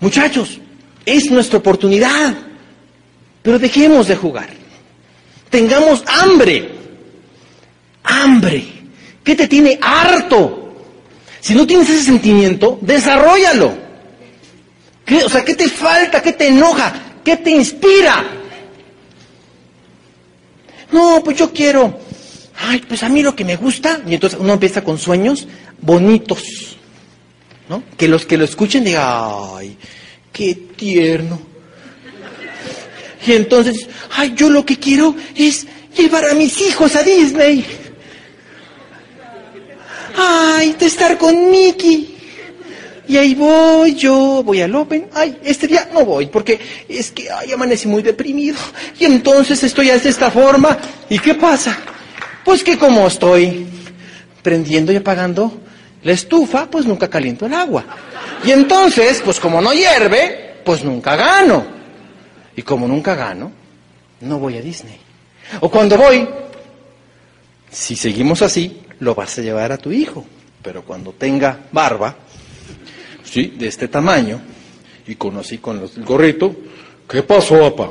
Muchachos, 0.00 0.60
es 1.04 1.30
nuestra 1.30 1.58
oportunidad. 1.58 2.34
Pero 3.42 3.58
dejemos 3.58 4.06
de 4.08 4.16
jugar. 4.16 4.48
Tengamos 5.50 6.04
hambre. 6.06 6.70
Hambre. 8.04 8.64
¿Qué 9.22 9.34
te 9.34 9.48
tiene 9.48 9.78
harto? 9.80 10.74
Si 11.40 11.54
no 11.54 11.66
tienes 11.66 11.88
ese 11.90 12.04
sentimiento, 12.04 12.78
desarrollalo. 12.80 13.74
¿Qué, 15.04 15.24
o 15.24 15.28
sea, 15.28 15.44
¿qué 15.44 15.54
te 15.54 15.68
falta? 15.68 16.22
¿Qué 16.22 16.32
te 16.32 16.48
enoja? 16.48 16.92
¿Qué 17.24 17.36
te 17.36 17.50
inspira? 17.50 18.24
No, 20.94 21.20
pues 21.24 21.36
yo 21.36 21.52
quiero. 21.52 21.98
Ay, 22.56 22.80
pues 22.86 23.02
a 23.02 23.08
mí 23.08 23.20
lo 23.20 23.34
que 23.34 23.44
me 23.44 23.56
gusta. 23.56 24.00
Y 24.06 24.14
entonces 24.14 24.38
uno 24.40 24.52
empieza 24.52 24.84
con 24.84 24.96
sueños 24.96 25.48
bonitos. 25.80 26.76
¿No? 27.68 27.82
Que 27.96 28.06
los 28.06 28.24
que 28.26 28.36
lo 28.36 28.44
escuchen 28.44 28.84
digan, 28.84 29.02
ay, 29.56 29.76
qué 30.32 30.54
tierno. 30.54 31.40
Y 33.26 33.32
entonces, 33.32 33.88
ay, 34.12 34.34
yo 34.36 34.48
lo 34.48 34.64
que 34.64 34.78
quiero 34.78 35.16
es 35.34 35.66
llevar 35.96 36.26
a 36.26 36.34
mis 36.34 36.60
hijos 36.60 36.94
a 36.94 37.02
Disney. 37.02 37.64
Ay, 40.16 40.76
de 40.78 40.86
estar 40.86 41.18
con 41.18 41.50
Mickey. 41.50 42.13
Y 43.06 43.16
ahí 43.18 43.34
voy 43.34 43.94
yo, 43.94 44.42
voy 44.42 44.62
al 44.62 44.74
Open. 44.74 45.08
Ay, 45.12 45.38
este 45.44 45.66
día 45.66 45.88
no 45.92 46.04
voy 46.04 46.26
porque 46.26 46.58
es 46.88 47.10
que, 47.10 47.30
ay, 47.30 47.52
amanecí 47.52 47.86
muy 47.86 48.02
deprimido. 48.02 48.56
Y 48.98 49.04
entonces 49.04 49.62
estoy 49.62 49.88
de 49.88 50.08
esta 50.08 50.30
forma. 50.30 50.78
¿Y 51.08 51.18
qué 51.18 51.34
pasa? 51.34 51.78
Pues 52.44 52.64
que 52.64 52.78
como 52.78 53.06
estoy 53.06 53.66
prendiendo 54.42 54.92
y 54.92 54.96
apagando 54.96 55.60
la 56.02 56.12
estufa, 56.12 56.66
pues 56.70 56.86
nunca 56.86 57.08
caliento 57.08 57.46
el 57.46 57.54
agua. 57.54 57.84
Y 58.44 58.52
entonces, 58.52 59.22
pues 59.24 59.40
como 59.40 59.60
no 59.60 59.72
hierve, 59.72 60.56
pues 60.64 60.84
nunca 60.84 61.16
gano. 61.16 61.64
Y 62.56 62.62
como 62.62 62.86
nunca 62.86 63.14
gano, 63.14 63.50
no 64.20 64.38
voy 64.38 64.56
a 64.56 64.62
Disney. 64.62 64.98
O 65.60 65.70
cuando 65.70 65.96
voy, 65.96 66.28
si 67.70 67.96
seguimos 67.96 68.42
así, 68.42 68.82
lo 69.00 69.14
vas 69.14 69.38
a 69.38 69.42
llevar 69.42 69.72
a 69.72 69.78
tu 69.78 69.90
hijo. 69.90 70.24
Pero 70.62 70.82
cuando 70.82 71.12
tenga 71.12 71.58
barba, 71.72 72.16
sí, 73.34 73.52
de 73.58 73.66
este 73.66 73.88
tamaño, 73.88 74.40
y 75.08 75.16
con 75.16 75.36
así 75.36 75.58
con 75.58 75.80
los- 75.80 75.96
el 75.96 76.04
gorrito, 76.04 76.54
¿qué 77.08 77.22
pasó, 77.24 77.58
papá? 77.74 77.90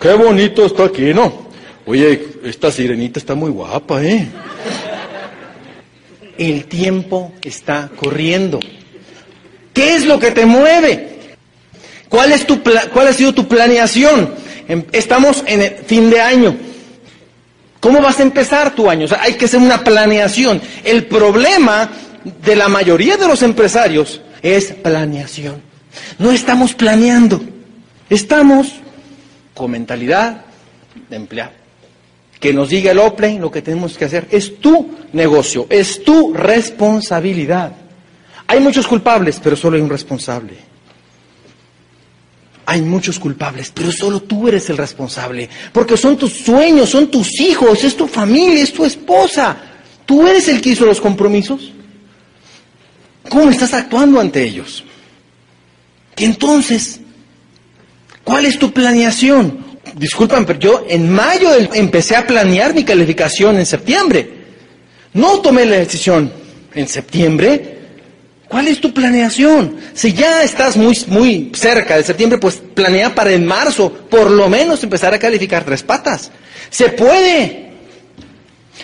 Qué 0.00 0.14
bonito 0.14 0.64
está 0.64 0.84
aquí, 0.84 1.12
¿no? 1.12 1.44
Oye, 1.86 2.28
esta 2.44 2.70
sirenita 2.72 3.18
está 3.18 3.34
muy 3.34 3.50
guapa, 3.50 4.02
¿eh? 4.02 4.26
El 6.38 6.64
tiempo 6.64 7.32
está 7.42 7.90
corriendo. 7.94 8.58
¿Qué 9.74 9.94
es 9.94 10.06
lo 10.06 10.18
que 10.18 10.30
te 10.30 10.46
mueve? 10.46 11.10
¿Cuál, 12.08 12.32
es 12.32 12.46
tu 12.46 12.60
¿Cuál 12.92 13.08
ha 13.08 13.12
sido 13.12 13.34
tu 13.34 13.46
planeación? 13.46 14.32
Em- 14.66 14.84
Estamos 14.92 15.44
en 15.46 15.60
el 15.62 15.74
fin 15.86 16.08
de 16.10 16.20
año. 16.20 16.56
¿Cómo 17.80 18.00
vas 18.00 18.18
a 18.18 18.22
empezar 18.22 18.74
tu 18.74 18.88
año? 18.88 19.04
O 19.04 19.08
sea, 19.08 19.20
hay 19.22 19.34
que 19.34 19.44
hacer 19.44 19.60
una 19.60 19.84
planeación. 19.84 20.60
El 20.84 21.04
problema 21.06 21.90
de 22.44 22.56
la 22.56 22.68
mayoría 22.68 23.16
de 23.18 23.28
los 23.28 23.42
empresarios 23.42 24.22
es 24.44 24.74
planeación. 24.74 25.62
No 26.18 26.30
estamos 26.30 26.74
planeando. 26.74 27.42
Estamos 28.10 28.74
con 29.54 29.70
mentalidad 29.70 30.44
de 31.08 31.16
empleado. 31.16 31.52
Que 32.38 32.52
nos 32.52 32.68
diga 32.68 32.92
el 32.92 32.98
OPLE 32.98 33.38
lo 33.38 33.50
que 33.50 33.62
tenemos 33.62 33.96
que 33.96 34.04
hacer. 34.04 34.28
Es 34.30 34.60
tu 34.60 34.90
negocio, 35.14 35.66
es 35.70 36.04
tu 36.04 36.34
responsabilidad. 36.34 37.72
Hay 38.46 38.60
muchos 38.60 38.86
culpables, 38.86 39.40
pero 39.42 39.56
solo 39.56 39.76
hay 39.76 39.82
un 39.82 39.88
responsable. 39.88 40.54
Hay 42.66 42.82
muchos 42.82 43.18
culpables, 43.18 43.72
pero 43.74 43.90
solo 43.90 44.20
tú 44.20 44.48
eres 44.48 44.68
el 44.68 44.76
responsable, 44.76 45.48
porque 45.72 45.96
son 45.96 46.16
tus 46.16 46.32
sueños, 46.32 46.90
son 46.90 47.10
tus 47.10 47.40
hijos, 47.40 47.82
es 47.84 47.96
tu 47.96 48.06
familia, 48.06 48.62
es 48.62 48.72
tu 48.72 48.84
esposa. 48.84 49.56
Tú 50.04 50.26
eres 50.26 50.48
el 50.48 50.60
que 50.60 50.70
hizo 50.70 50.84
los 50.84 51.00
compromisos. 51.00 51.72
¿Cómo 53.28 53.50
estás 53.50 53.72
actuando 53.74 54.20
ante 54.20 54.42
ellos? 54.42 54.84
Y 56.16 56.24
entonces, 56.24 57.00
¿cuál 58.22 58.46
es 58.46 58.58
tu 58.58 58.72
planeación? 58.72 59.64
Disculpan, 59.96 60.44
pero 60.46 60.58
yo 60.58 60.84
en 60.88 61.10
mayo 61.10 61.50
empecé 61.72 62.16
a 62.16 62.26
planear 62.26 62.74
mi 62.74 62.84
calificación 62.84 63.58
en 63.58 63.66
septiembre. 63.66 64.30
No 65.12 65.40
tomé 65.40 65.64
la 65.66 65.76
decisión 65.76 66.32
en 66.74 66.88
septiembre. 66.88 67.78
¿Cuál 68.48 68.68
es 68.68 68.80
tu 68.80 68.92
planeación? 68.92 69.76
Si 69.94 70.12
ya 70.12 70.42
estás 70.42 70.76
muy, 70.76 70.96
muy 71.08 71.50
cerca 71.54 71.96
de 71.96 72.04
septiembre, 72.04 72.38
pues 72.38 72.60
planea 72.74 73.14
para 73.14 73.32
en 73.32 73.46
marzo, 73.46 73.92
por 73.92 74.30
lo 74.30 74.48
menos 74.48 74.82
empezar 74.82 75.14
a 75.14 75.18
calificar 75.18 75.64
tres 75.64 75.82
patas. 75.82 76.30
Se 76.70 76.90
puede. 76.90 77.72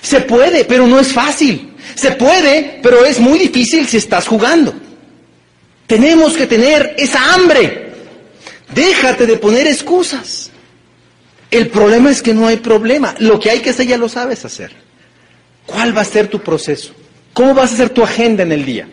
Se 0.01 0.21
puede, 0.21 0.65
pero 0.65 0.87
no 0.87 0.99
es 0.99 1.13
fácil. 1.13 1.70
Se 1.95 2.13
puede, 2.13 2.81
pero 2.83 3.05
es 3.05 3.19
muy 3.19 3.39
difícil 3.39 3.87
si 3.87 3.97
estás 3.97 4.27
jugando. 4.27 4.75
Tenemos 5.87 6.37
que 6.37 6.47
tener 6.47 6.95
esa 6.99 7.35
hambre. 7.35 7.91
Déjate 8.75 9.27
de 9.27 9.37
poner 9.37 9.67
excusas. 9.67 10.51
El 11.51 11.69
problema 11.69 12.11
es 12.11 12.23
que 12.23 12.33
no 12.33 12.47
hay 12.47 12.59
problema. 12.59 13.15
Lo 13.19 13.41
que 13.41 13.51
hay 13.51 13.61
que 13.61 13.71
hacer 13.71 13.87
ya 13.87 13.97
lo 13.97 14.09
sabes 14.09 14.45
hacer. 14.45 14.71
¿Cuál 15.67 15.97
va 15.97 16.03
a 16.03 16.05
ser 16.05 16.29
tu 16.29 16.41
proceso? 16.41 16.95
¿Cómo 17.33 17.55
vas 17.55 17.73
a 17.73 17.75
hacer 17.75 17.91
tu 17.91 18.03
agenda 18.03 18.43
en 18.43 18.53
el 18.53 18.65
día? 18.65 18.89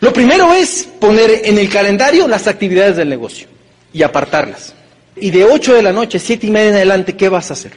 Lo 0.00 0.12
primero 0.12 0.52
es 0.52 0.88
poner 0.98 1.42
en 1.44 1.58
el 1.58 1.68
calendario 1.68 2.26
las 2.26 2.48
actividades 2.48 2.96
del 2.96 3.08
negocio 3.08 3.46
y 3.92 4.02
apartarlas. 4.02 4.74
Y 5.14 5.30
de 5.30 5.44
8 5.44 5.74
de 5.74 5.82
la 5.82 5.92
noche, 5.92 6.18
7 6.18 6.46
y 6.46 6.50
media 6.50 6.70
en 6.70 6.74
adelante, 6.76 7.16
¿qué 7.16 7.28
vas 7.28 7.50
a 7.50 7.52
hacer? 7.52 7.72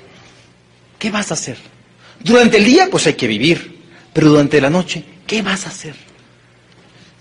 ¿Qué 0.97 1.11
vas 1.11 1.29
a 1.29 1.35
hacer? 1.35 1.57
Durante 2.19 2.57
el 2.57 2.65
día, 2.65 2.87
pues 2.89 3.05
hay 3.05 3.13
que 3.13 3.27
vivir. 3.27 3.74
Pero 4.15 4.29
durante 4.29 4.61
la 4.61 4.69
noche, 4.69 5.03
¿qué 5.27 5.41
vas 5.41 5.65
a 5.65 5.69
hacer? 5.69 5.93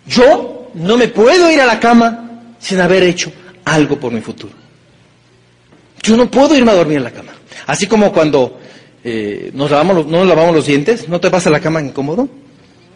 Yo 0.07 0.71
no 0.75 0.97
me 0.97 1.09
puedo 1.09 1.51
ir 1.51 1.61
a 1.61 1.67
la 1.67 1.81
cama 1.81 2.43
sin 2.61 2.81
haber 2.81 3.03
hecho 3.03 3.33
algo 3.65 3.99
por 3.99 4.13
mi 4.13 4.21
futuro. 4.21 4.53
Yo 6.05 6.17
no 6.17 6.31
puedo 6.31 6.55
irme 6.57 6.71
a 6.71 6.75
dormir 6.75 6.99
en 6.99 7.05
la 7.05 7.11
cama. 7.11 7.33
Así 7.67 7.89
como 7.89 8.13
cuando 8.13 8.61
eh, 9.03 9.51
nos 9.55 9.73
lavamos 9.73 9.97
los- 9.97 10.07
no 10.07 10.19
nos 10.21 10.29
lavamos 10.29 10.55
los 10.55 10.67
dientes, 10.67 11.09
¿no 11.09 11.21
te 11.21 11.31
vas 11.31 11.45
a 11.49 11.51
la 11.51 11.59
cama 11.59 11.83
incómodo? 11.83 12.29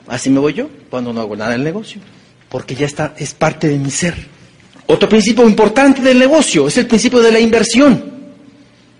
Así 0.06 0.30
me 0.30 0.38
voy 0.38 0.52
yo 0.54 0.68
cuando 0.88 1.12
no 1.12 1.20
hago 1.20 1.34
nada 1.34 1.54
en 1.54 1.60
el 1.60 1.64
negocio. 1.64 2.00
Porque 2.48 2.76
ya 2.76 2.86
está, 2.86 3.14
es 3.18 3.34
parte 3.34 3.66
de 3.68 3.78
mi 3.78 3.90
ser. 3.90 4.14
Otro 4.86 5.08
principio 5.08 5.44
importante 5.46 6.00
del 6.02 6.20
negocio 6.20 6.68
es 6.68 6.78
el 6.78 6.86
principio 6.86 7.18
de 7.18 7.32
la 7.32 7.40
inversión. 7.40 8.17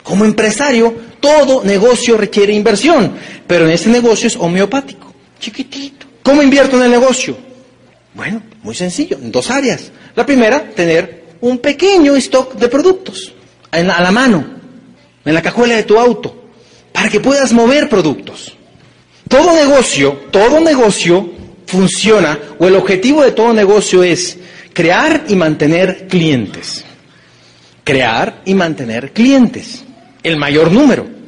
Como 0.09 0.25
empresario, 0.25 0.95
todo 1.21 1.63
negocio 1.63 2.17
requiere 2.17 2.55
inversión, 2.55 3.13
pero 3.47 3.67
en 3.67 3.73
este 3.73 3.91
negocio 3.91 4.27
es 4.27 4.37
homeopático, 4.37 5.13
chiquitito. 5.39 6.07
¿Cómo 6.23 6.43
invierto 6.43 6.79
en 6.79 6.85
el 6.85 6.91
negocio? 6.93 7.37
Bueno, 8.15 8.41
muy 8.63 8.75
sencillo, 8.75 9.19
en 9.21 9.31
dos 9.31 9.51
áreas. 9.51 9.93
La 10.17 10.25
primera, 10.25 10.71
tener 10.71 11.25
un 11.43 11.59
pequeño 11.59 12.17
stock 12.17 12.55
de 12.55 12.69
productos 12.69 13.35
a 13.71 13.83
la 13.83 14.11
mano, 14.11 14.47
en 15.27 15.35
la 15.35 15.43
cajuela 15.43 15.77
de 15.77 15.83
tu 15.83 15.99
auto, 15.99 16.43
para 16.91 17.11
que 17.11 17.21
puedas 17.21 17.53
mover 17.53 17.91
productos. 17.91 18.57
Todo 19.29 19.55
negocio, 19.55 20.23
todo 20.31 20.59
negocio 20.59 21.33
funciona, 21.67 22.39
o 22.59 22.67
el 22.67 22.77
objetivo 22.77 23.23
de 23.23 23.33
todo 23.33 23.53
negocio 23.53 24.03
es 24.03 24.39
crear 24.73 25.27
y 25.29 25.37
mantener 25.37 26.09
clientes. 26.09 26.83
Crear 27.85 28.41
y 28.47 28.55
mantener 28.55 29.13
clientes. 29.13 29.85
El 30.23 30.37
mayor 30.37 30.73
número. 30.73 31.19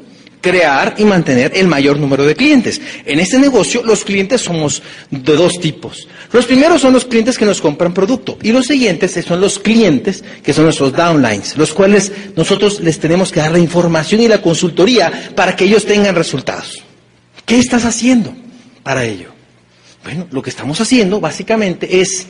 Crear 0.41 0.95
y 0.97 1.05
mantener 1.05 1.53
el 1.55 1.67
mayor 1.67 1.99
número 1.99 2.25
de 2.25 2.35
clientes. 2.35 2.81
En 3.05 3.21
este 3.21 3.39
negocio 3.39 3.83
los 3.85 4.05
clientes 4.05 4.41
somos 4.41 4.83
de 5.11 5.37
dos 5.37 5.61
tipos. 5.61 6.09
Los 6.33 6.47
primeros 6.47 6.81
son 6.81 6.95
los 6.95 7.05
clientes 7.05 7.37
que 7.37 7.45
nos 7.45 7.61
compran 7.61 7.93
producto 7.93 8.39
y 8.43 8.51
los 8.51 8.67
siguientes 8.67 9.23
son 9.27 9.41
los 9.41 9.59
clientes 9.59 10.25
que 10.43 10.55
son 10.55 10.65
nuestros 10.65 10.93
downlines, 10.95 11.59
los 11.59 11.75
cuales 11.75 12.11
nosotros 12.37 12.81
les 12.81 12.99
tenemos 12.99 13.31
que 13.31 13.41
dar 13.41 13.53
la 13.53 13.59
información 13.59 14.23
y 14.23 14.29
la 14.29 14.41
consultoría 14.41 15.31
para 15.37 15.55
que 15.55 15.65
ellos 15.67 15.85
tengan 15.85 16.15
resultados. 16.15 16.83
¿Qué 17.45 17.59
estás 17.59 17.85
haciendo 17.85 18.35
para 18.83 19.05
ello? 19.05 19.29
Bueno, 20.05 20.27
lo 20.31 20.41
que 20.41 20.51
estamos 20.51 20.81
haciendo 20.81 21.21
básicamente 21.21 22.01
es 22.01 22.27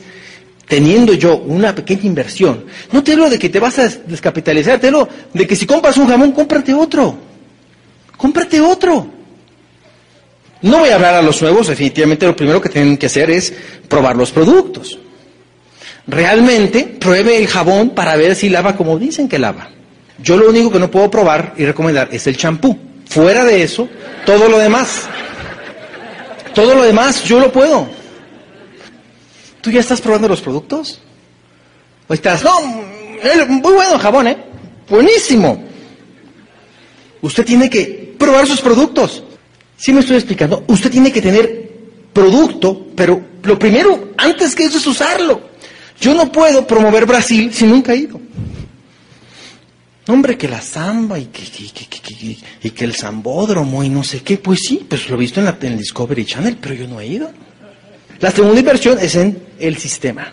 teniendo 0.71 1.13
yo 1.15 1.35
una 1.35 1.75
pequeña 1.75 2.05
inversión, 2.05 2.63
no 2.93 3.03
te 3.03 3.11
hablo 3.11 3.29
de 3.29 3.37
que 3.37 3.49
te 3.49 3.59
vas 3.59 3.77
a 3.77 3.89
descapitalizar, 3.89 4.79
te 4.79 4.87
hablo 4.87 5.05
de 5.33 5.45
que 5.45 5.53
si 5.53 5.65
compras 5.65 5.97
un 5.97 6.07
jamón, 6.07 6.31
cómprate 6.31 6.73
otro. 6.73 7.13
Cómprate 8.15 8.61
otro. 8.61 9.05
No 10.61 10.77
voy 10.77 10.87
a 10.87 10.95
hablar 10.95 11.15
a 11.15 11.21
los 11.21 11.41
nuevos, 11.41 11.67
definitivamente 11.67 12.25
lo 12.25 12.37
primero 12.37 12.61
que 12.61 12.69
tienen 12.69 12.95
que 12.95 13.07
hacer 13.07 13.29
es 13.29 13.53
probar 13.89 14.15
los 14.15 14.31
productos. 14.31 14.97
Realmente 16.07 16.83
pruebe 16.83 17.37
el 17.37 17.47
jabón 17.49 17.89
para 17.89 18.15
ver 18.15 18.33
si 18.33 18.47
lava 18.47 18.77
como 18.77 18.97
dicen 18.97 19.27
que 19.27 19.39
lava. 19.39 19.71
Yo 20.23 20.37
lo 20.37 20.47
único 20.47 20.71
que 20.71 20.79
no 20.79 20.89
puedo 20.89 21.11
probar 21.11 21.53
y 21.57 21.65
recomendar 21.65 22.07
es 22.13 22.27
el 22.27 22.37
champú. 22.37 22.79
Fuera 23.09 23.43
de 23.43 23.61
eso, 23.61 23.89
todo 24.25 24.47
lo 24.47 24.57
demás. 24.57 25.01
Todo 26.55 26.75
lo 26.75 26.83
demás 26.83 27.25
yo 27.25 27.41
lo 27.41 27.51
puedo. 27.51 28.00
¿Tú 29.61 29.69
ya 29.69 29.79
estás 29.79 30.01
probando 30.01 30.27
los 30.27 30.41
productos? 30.41 30.99
¿O 32.07 32.13
estás, 32.13 32.43
no, 32.43 32.61
muy 32.61 33.73
bueno 33.73 33.99
jabón, 33.99 34.27
¿eh? 34.27 34.37
Buenísimo. 34.89 35.63
Usted 37.21 37.45
tiene 37.45 37.69
que 37.69 38.15
probar 38.17 38.47
sus 38.47 38.61
productos. 38.61 39.23
Si 39.77 39.93
me 39.93 40.01
estoy 40.01 40.17
explicando, 40.17 40.63
usted 40.67 40.91
tiene 40.91 41.11
que 41.11 41.21
tener 41.21 41.71
producto, 42.11 42.87
pero 42.95 43.21
lo 43.43 43.57
primero, 43.57 44.09
antes 44.17 44.55
que 44.55 44.65
eso, 44.65 44.77
es 44.77 44.87
usarlo. 44.87 45.49
Yo 45.99 46.13
no 46.13 46.31
puedo 46.31 46.65
promover 46.65 47.05
Brasil 47.05 47.53
si 47.53 47.65
nunca 47.65 47.93
he 47.93 47.97
ido. 47.97 48.19
Hombre, 50.07 50.37
que 50.37 50.47
la 50.47 50.61
samba 50.61 51.19
y 51.19 51.25
que, 51.25 51.43
y 52.63 52.69
que 52.71 52.83
el 52.83 52.95
zambódromo 52.95 53.83
y 53.83 53.89
no 53.89 54.03
sé 54.03 54.21
qué, 54.21 54.37
pues 54.37 54.59
sí, 54.67 54.85
pues 54.89 55.07
lo 55.09 55.15
he 55.15 55.19
visto 55.19 55.39
en, 55.39 55.45
la, 55.45 55.57
en 55.61 55.73
el 55.73 55.77
Discovery 55.77 56.25
Channel, 56.25 56.57
pero 56.59 56.73
yo 56.73 56.87
no 56.87 56.99
he 56.99 57.05
ido. 57.05 57.31
La 58.21 58.29
segunda 58.29 58.59
inversión 58.59 58.99
es 59.01 59.15
en 59.15 59.41
el 59.59 59.77
sistema. 59.77 60.31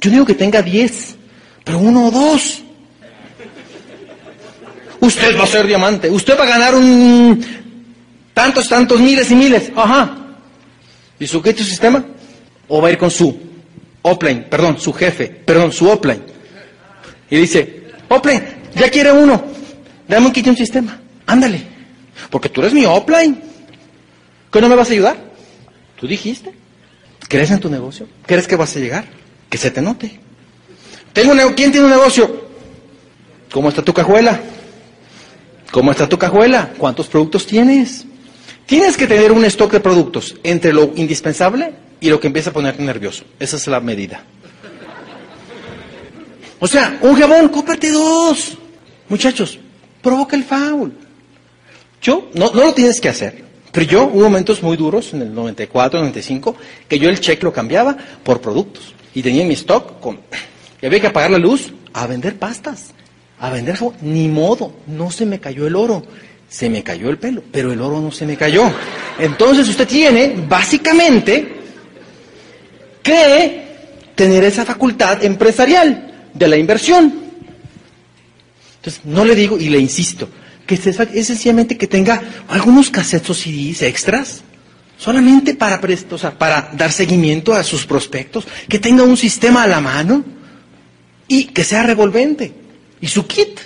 Yo 0.00 0.10
digo 0.10 0.24
que 0.24 0.34
tenga 0.34 0.62
10, 0.62 1.14
pero 1.62 1.78
uno 1.78 2.08
o 2.08 2.10
dos. 2.10 2.62
Usted 5.00 5.38
va 5.38 5.44
a 5.44 5.46
ser 5.46 5.66
diamante, 5.66 6.10
usted 6.10 6.38
va 6.38 6.44
a 6.44 6.48
ganar 6.48 6.74
un 6.74 7.44
tantos, 8.32 8.68
tantos, 8.68 8.98
miles 9.00 9.30
y 9.30 9.34
miles. 9.34 9.70
Ajá. 9.76 10.16
¿Y 11.18 11.26
su 11.26 11.42
qué 11.42 11.52
tu 11.52 11.62
sistema? 11.62 12.04
¿O 12.68 12.80
va 12.80 12.88
a 12.88 12.92
ir 12.92 12.98
con 12.98 13.10
su 13.10 13.38
offline, 14.02 14.46
perdón, 14.48 14.80
su 14.80 14.92
jefe, 14.92 15.26
perdón, 15.26 15.72
su 15.72 15.88
offline? 15.88 16.22
Y 17.30 17.36
dice, 17.36 17.84
offline, 18.08 18.42
ya 18.74 18.90
quiere 18.90 19.12
uno, 19.12 19.44
dame 20.08 20.26
un 20.26 20.32
kit 20.32 20.46
y 20.46 20.50
un 20.50 20.56
sistema, 20.56 20.98
ándale, 21.26 21.62
porque 22.30 22.48
tú 22.48 22.60
eres 22.60 22.72
mi 22.72 22.84
offline. 22.86 23.40
¿Qué 24.50 24.60
no 24.60 24.68
me 24.68 24.74
vas 24.74 24.88
a 24.88 24.92
ayudar? 24.92 25.16
Tú 26.00 26.06
dijiste. 26.06 26.65
¿Crees 27.28 27.50
en 27.50 27.60
tu 27.60 27.68
negocio? 27.68 28.08
¿Crees 28.26 28.46
que 28.46 28.56
vas 28.56 28.74
a 28.76 28.80
llegar? 28.80 29.04
Que 29.50 29.58
se 29.58 29.70
te 29.70 29.82
note. 29.82 30.18
Tengo 31.12 31.32
un, 31.32 31.54
¿Quién 31.54 31.72
tiene 31.72 31.86
un 31.86 31.92
negocio? 31.92 32.46
¿Cómo 33.50 33.68
está 33.68 33.82
tu 33.82 33.92
cajuela? 33.92 34.40
¿Cómo 35.70 35.90
está 35.90 36.08
tu 36.08 36.18
cajuela? 36.18 36.72
¿Cuántos 36.76 37.06
productos 37.08 37.46
tienes? 37.46 38.04
Tienes 38.66 38.96
que 38.96 39.06
tener 39.06 39.32
un 39.32 39.44
stock 39.44 39.72
de 39.72 39.80
productos 39.80 40.36
entre 40.42 40.72
lo 40.72 40.92
indispensable 40.96 41.74
y 42.00 42.10
lo 42.10 42.20
que 42.20 42.26
empieza 42.26 42.50
a 42.50 42.52
ponerte 42.52 42.82
nervioso. 42.82 43.24
Esa 43.38 43.56
es 43.56 43.66
la 43.66 43.80
medida. 43.80 44.22
O 46.58 46.66
sea, 46.66 46.98
un 47.02 47.14
jabón, 47.14 47.48
cómprate 47.48 47.90
dos. 47.90 48.56
Muchachos, 49.08 49.58
provoca 50.02 50.36
el 50.36 50.44
foul. 50.44 50.92
Yo, 52.02 52.30
no, 52.34 52.50
no 52.52 52.64
lo 52.64 52.74
tienes 52.74 53.00
que 53.00 53.08
hacer. 53.08 53.44
Pero 53.76 53.88
yo 53.88 54.04
hubo 54.04 54.22
momentos 54.22 54.62
muy 54.62 54.74
duros 54.74 55.12
en 55.12 55.20
el 55.20 55.34
94, 55.34 56.00
95, 56.00 56.56
que 56.88 56.98
yo 56.98 57.10
el 57.10 57.20
cheque 57.20 57.44
lo 57.44 57.52
cambiaba 57.52 57.94
por 58.24 58.40
productos. 58.40 58.94
Y 59.14 59.20
tenía 59.20 59.44
mi 59.44 59.52
stock 59.52 60.00
con... 60.00 60.18
Y 60.80 60.86
había 60.86 60.98
que 60.98 61.08
apagar 61.08 61.30
la 61.30 61.36
luz 61.36 61.74
a 61.92 62.06
vender 62.06 62.38
pastas, 62.38 62.94
a 63.38 63.50
vender. 63.50 63.76
Ni 64.00 64.28
modo, 64.28 64.72
no 64.86 65.10
se 65.10 65.26
me 65.26 65.40
cayó 65.40 65.66
el 65.66 65.76
oro. 65.76 66.02
Se 66.48 66.70
me 66.70 66.82
cayó 66.82 67.10
el 67.10 67.18
pelo, 67.18 67.42
pero 67.52 67.70
el 67.70 67.82
oro 67.82 68.00
no 68.00 68.10
se 68.10 68.24
me 68.24 68.38
cayó. 68.38 68.64
Entonces 69.18 69.68
usted 69.68 69.86
tiene, 69.86 70.42
básicamente, 70.48 71.56
que 73.02 73.62
tener 74.14 74.42
esa 74.44 74.64
facultad 74.64 75.22
empresarial 75.22 76.30
de 76.32 76.48
la 76.48 76.56
inversión. 76.56 77.12
Entonces, 78.76 79.04
no 79.04 79.22
le 79.22 79.34
digo 79.34 79.58
y 79.58 79.68
le 79.68 79.78
insisto, 79.78 80.30
que 80.66 80.74
es 80.74 81.26
sencillamente 81.26 81.78
que 81.78 81.86
tenga 81.86 82.20
algunos 82.48 82.90
cassettes 82.90 83.36
CDs 83.36 83.82
extras, 83.82 84.42
solamente 84.98 85.54
para, 85.54 85.80
o 85.80 86.38
para 86.38 86.70
dar 86.72 86.92
seguimiento 86.92 87.54
a 87.54 87.62
sus 87.62 87.86
prospectos, 87.86 88.46
que 88.68 88.78
tenga 88.78 89.04
un 89.04 89.16
sistema 89.16 89.62
a 89.62 89.66
la 89.66 89.80
mano 89.80 90.24
y 91.28 91.44
que 91.44 91.64
sea 91.64 91.82
revolvente. 91.82 92.52
Y 93.00 93.08
su 93.08 93.26
kit. 93.26 93.60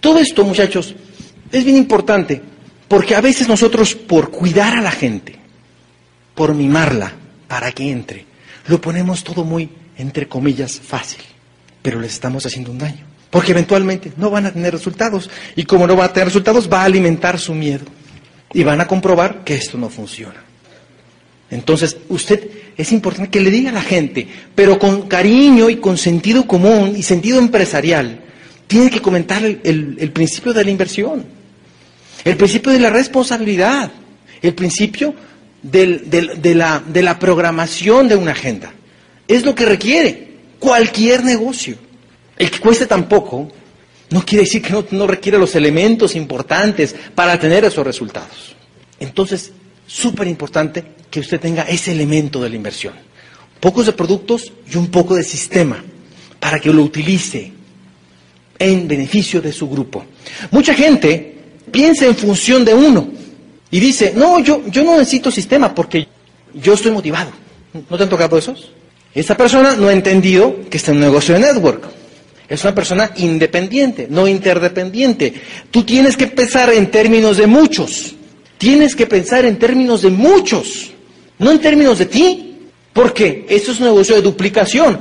Todo 0.00 0.18
esto, 0.18 0.44
muchachos, 0.44 0.94
es 1.52 1.64
bien 1.64 1.76
importante, 1.76 2.40
porque 2.88 3.14
a 3.14 3.20
veces 3.20 3.48
nosotros, 3.48 3.94
por 3.94 4.30
cuidar 4.30 4.76
a 4.76 4.80
la 4.80 4.90
gente, 4.90 5.36
por 6.34 6.54
mimarla, 6.54 7.12
para 7.46 7.72
que 7.72 7.90
entre, 7.90 8.24
lo 8.66 8.80
ponemos 8.80 9.24
todo 9.24 9.44
muy, 9.44 9.68
entre 9.96 10.26
comillas, 10.26 10.80
fácil, 10.80 11.20
pero 11.82 12.00
les 12.00 12.12
estamos 12.12 12.46
haciendo 12.46 12.70
un 12.70 12.78
daño. 12.78 13.04
Porque 13.30 13.52
eventualmente 13.52 14.12
no 14.16 14.30
van 14.30 14.46
a 14.46 14.52
tener 14.52 14.72
resultados. 14.72 15.30
Y 15.56 15.64
como 15.64 15.86
no 15.86 15.96
va 15.96 16.06
a 16.06 16.12
tener 16.12 16.26
resultados, 16.26 16.68
va 16.70 16.82
a 16.82 16.84
alimentar 16.84 17.38
su 17.38 17.54
miedo. 17.54 17.84
Y 18.52 18.64
van 18.64 18.80
a 18.80 18.86
comprobar 18.86 19.44
que 19.44 19.54
esto 19.54 19.78
no 19.78 19.88
funciona. 19.88 20.42
Entonces, 21.50 21.96
usted 22.08 22.48
es 22.76 22.92
importante 22.92 23.30
que 23.30 23.40
le 23.40 23.50
diga 23.50 23.70
a 23.70 23.74
la 23.74 23.82
gente, 23.82 24.26
pero 24.54 24.78
con 24.78 25.08
cariño 25.08 25.68
y 25.68 25.76
con 25.76 25.98
sentido 25.98 26.46
común 26.46 26.94
y 26.96 27.02
sentido 27.02 27.38
empresarial, 27.38 28.20
tiene 28.66 28.88
que 28.88 29.02
comentar 29.02 29.44
el, 29.44 30.10
principio 30.12 30.52
de 30.52 30.64
la 30.64 30.70
inversión, 30.70 31.24
el 32.24 32.36
principio 32.36 32.70
de 32.70 32.78
la 32.78 32.90
responsabilidad, 32.90 33.90
el 34.40 34.54
principio 34.54 35.12
de, 35.60 36.54
la, 36.54 36.80
de 36.86 37.02
la 37.02 37.18
programación 37.18 38.06
de 38.06 38.14
una 38.14 38.30
agenda. 38.30 38.72
Es 39.26 39.44
lo 39.44 39.56
que 39.56 39.66
requiere 39.66 40.28
cualquier 40.60 41.24
negocio. 41.24 41.76
El 42.40 42.50
que 42.50 42.58
cueste 42.58 42.86
tan 42.86 43.06
poco 43.06 43.48
no 44.08 44.24
quiere 44.24 44.44
decir 44.44 44.62
que 44.62 44.72
no, 44.92 45.06
requiere 45.06 45.36
los 45.36 45.54
elementos 45.56 46.16
importantes 46.16 46.94
para 47.14 47.38
tener 47.38 47.66
esos 47.66 47.84
resultados. 47.84 48.56
Entonces, 48.98 49.52
súper 49.86 50.26
importante 50.26 50.82
que 51.10 51.20
usted 51.20 51.38
tenga 51.38 51.64
ese 51.64 51.92
elemento 51.92 52.40
de 52.40 52.48
la 52.48 52.56
inversión. 52.56 52.94
Pocos 53.60 53.84
de 53.84 53.92
productos 53.92 54.54
y 54.72 54.78
un 54.78 54.86
poco 54.86 55.16
de 55.16 55.22
sistema 55.22 55.84
para 56.40 56.58
que 56.58 56.72
lo 56.72 56.82
utilice 56.82 57.52
en 58.58 58.88
beneficio 58.88 59.42
de 59.42 59.52
su 59.52 59.68
grupo. 59.68 60.06
Mucha 60.50 60.72
gente 60.72 61.36
piensa 61.70 62.06
en 62.06 62.16
función 62.16 62.64
de 62.64 62.72
uno 62.72 63.10
y 63.70 63.80
dice, 63.80 64.14
no, 64.16 64.40
yo, 64.40 64.62
yo 64.68 64.82
no 64.82 64.96
necesito 64.96 65.30
sistema 65.30 65.74
porque 65.74 66.08
yo 66.54 66.72
estoy 66.72 66.90
motivado. 66.90 67.32
¿No 67.90 67.98
te 67.98 68.04
han 68.04 68.08
tocado 68.08 68.38
esos? 68.38 68.70
Esta 69.14 69.36
persona 69.36 69.76
no 69.76 69.88
ha 69.88 69.92
entendido 69.92 70.56
que 70.70 70.78
está 70.78 70.92
en 70.92 70.96
un 70.96 71.02
negocio 71.02 71.34
de 71.34 71.40
network. 71.40 71.99
Es 72.50 72.64
una 72.64 72.74
persona 72.74 73.12
independiente, 73.16 74.08
no 74.10 74.26
interdependiente. 74.26 75.32
Tú 75.70 75.84
tienes 75.84 76.16
que 76.16 76.26
pensar 76.26 76.72
en 76.72 76.90
términos 76.90 77.36
de 77.36 77.46
muchos. 77.46 78.16
Tienes 78.58 78.96
que 78.96 79.06
pensar 79.06 79.44
en 79.44 79.56
términos 79.56 80.02
de 80.02 80.10
muchos, 80.10 80.90
no 81.38 81.52
en 81.52 81.60
términos 81.60 81.98
de 82.00 82.06
ti. 82.06 82.46
Porque 82.92 83.46
esto 83.48 83.70
es 83.70 83.78
un 83.78 83.86
negocio 83.86 84.16
de 84.16 84.22
duplicación. 84.22 84.98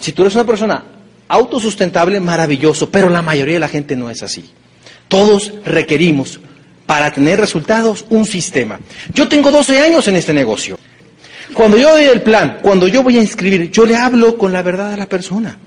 Si 0.00 0.12
tú 0.12 0.22
eres 0.22 0.34
una 0.36 0.46
persona 0.46 0.82
autosustentable, 1.28 2.18
maravilloso, 2.18 2.90
pero 2.90 3.10
la 3.10 3.20
mayoría 3.20 3.54
de 3.54 3.60
la 3.60 3.68
gente 3.68 3.94
no 3.94 4.08
es 4.08 4.22
así. 4.22 4.50
Todos 5.08 5.52
requerimos, 5.66 6.40
para 6.86 7.12
tener 7.12 7.38
resultados, 7.38 8.06
un 8.08 8.24
sistema. 8.24 8.80
Yo 9.12 9.28
tengo 9.28 9.50
12 9.50 9.80
años 9.80 10.08
en 10.08 10.16
este 10.16 10.32
negocio. 10.32 10.78
Cuando 11.52 11.76
yo 11.76 11.90
doy 11.90 12.04
el 12.04 12.22
plan, 12.22 12.58
cuando 12.62 12.88
yo 12.88 13.02
voy 13.02 13.18
a 13.18 13.20
inscribir, 13.22 13.70
yo 13.70 13.84
le 13.84 13.96
hablo 13.96 14.38
con 14.38 14.50
la 14.50 14.62
verdad 14.62 14.94
a 14.94 14.96
la 14.96 15.06
persona. 15.06 15.58